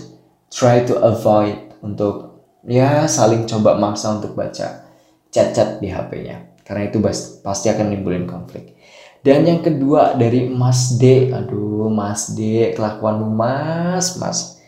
try 0.53 0.85
to 0.85 0.93
avoid 1.01 1.57
untuk 1.81 2.45
ya 2.67 3.09
saling 3.09 3.49
coba 3.49 3.79
maksa 3.79 4.21
untuk 4.21 4.37
baca 4.37 4.85
chat-chat 5.33 5.81
di 5.81 5.89
HP-nya. 5.89 6.48
Karena 6.69 6.86
itu 6.86 7.01
pasti 7.41 7.65
akan 7.73 7.89
nimbulin 7.89 8.29
konflik. 8.29 8.77
Dan 9.25 9.41
yang 9.49 9.65
kedua 9.65 10.13
dari 10.13 10.45
Mas 10.45 11.01
D. 11.01 11.34
Aduh, 11.34 11.89
Mas 11.89 12.38
D, 12.38 12.69
kelakuanmu 12.77 13.25
Mas, 13.34 14.21
Mas. 14.21 14.62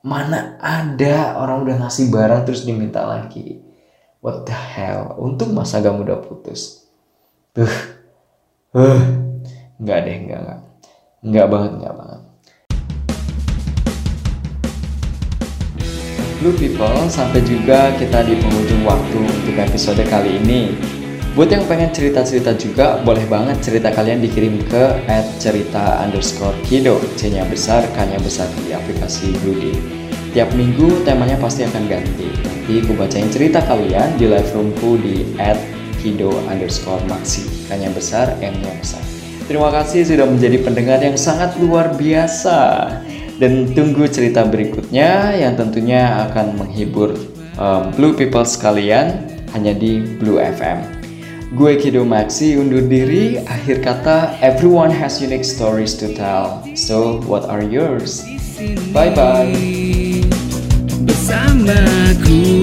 Mana 0.00 0.56
ada 0.56 1.36
orang 1.36 1.68
udah 1.68 1.84
ngasih 1.84 2.08
barang 2.08 2.48
terus 2.48 2.64
diminta 2.64 3.04
lagi. 3.04 3.60
What 4.24 4.48
the 4.48 4.56
hell? 4.56 5.20
Untung 5.20 5.52
Mas 5.52 5.76
agak 5.76 6.00
udah 6.00 6.16
putus. 6.16 6.88
Tuh. 7.52 7.68
Uh. 8.72 9.04
Enggak 9.76 10.08
deh, 10.08 10.16
enggak, 10.16 10.40
enggak. 10.40 10.60
Enggak 11.20 11.46
banget, 11.52 11.70
enggak 11.76 11.94
banget. 11.94 12.20
Blue 16.40 16.54
People, 16.56 16.98
sampai 17.12 17.42
juga 17.44 17.92
kita 18.00 18.24
di 18.24 18.38
penghujung 18.38 18.82
waktu 18.88 19.18
untuk 19.22 19.54
episode 19.60 20.02
kali 20.08 20.40
ini. 20.40 20.97
Buat 21.38 21.54
yang 21.54 21.70
pengen 21.70 21.94
cerita-cerita 21.94 22.50
juga, 22.58 22.98
boleh 23.06 23.22
banget 23.30 23.62
cerita 23.62 23.94
kalian 23.94 24.18
dikirim 24.18 24.58
ke 24.66 25.06
at 25.06 25.22
cerita 25.38 26.02
underscore 26.02 26.50
kido, 26.66 26.98
C-nya 27.14 27.46
besar, 27.46 27.86
K-nya 27.94 28.18
besar 28.18 28.50
di 28.66 28.74
aplikasi 28.74 29.38
Blue 29.46 29.54
Tiap 30.34 30.50
minggu 30.58 31.06
temanya 31.06 31.38
pasti 31.38 31.62
akan 31.62 31.86
ganti. 31.86 32.26
Nanti 32.42 32.82
aku 32.82 32.90
bacain 32.98 33.30
cerita 33.30 33.62
kalian 33.62 34.18
di 34.18 34.26
live 34.26 34.50
roomku 34.50 34.98
di 34.98 35.30
at 35.38 35.54
kido 36.02 36.34
underscore 36.50 36.98
maxi, 37.06 37.46
K-nya 37.70 37.94
besar, 37.94 38.34
M-nya 38.42 38.74
besar. 38.74 38.98
Terima 39.46 39.70
kasih 39.70 40.10
sudah 40.10 40.26
menjadi 40.26 40.58
pendengar 40.58 40.98
yang 41.06 41.14
sangat 41.14 41.54
luar 41.62 41.94
biasa 41.94 42.90
dan 43.38 43.70
tunggu 43.78 44.10
cerita 44.10 44.42
berikutnya 44.42 45.38
yang 45.38 45.54
tentunya 45.54 46.18
akan 46.26 46.66
menghibur 46.66 47.14
um, 47.62 47.94
Blue 47.94 48.18
People 48.18 48.42
sekalian 48.42 49.22
hanya 49.54 49.70
di 49.70 50.02
Blue 50.18 50.42
FM. 50.42 50.97
Gue 51.48 51.80
Kido 51.80 52.04
Maxi 52.04 52.60
undur 52.60 52.84
diri. 52.84 53.40
Akhir 53.48 53.80
kata, 53.80 54.36
everyone 54.44 54.92
has 54.92 55.16
unique 55.24 55.48
stories 55.48 55.96
to 55.96 56.12
tell. 56.12 56.60
So, 56.76 57.24
what 57.24 57.48
are 57.48 57.64
yours? 57.64 58.20
Bye 58.92 59.16
bye. 59.16 59.56
Bersamaku 61.08 62.60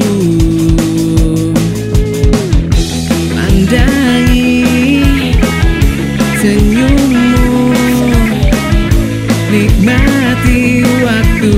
Pandangi 3.34 4.62
senyummu 6.38 7.74
Nikmati 9.50 10.86
waktu 11.02 11.54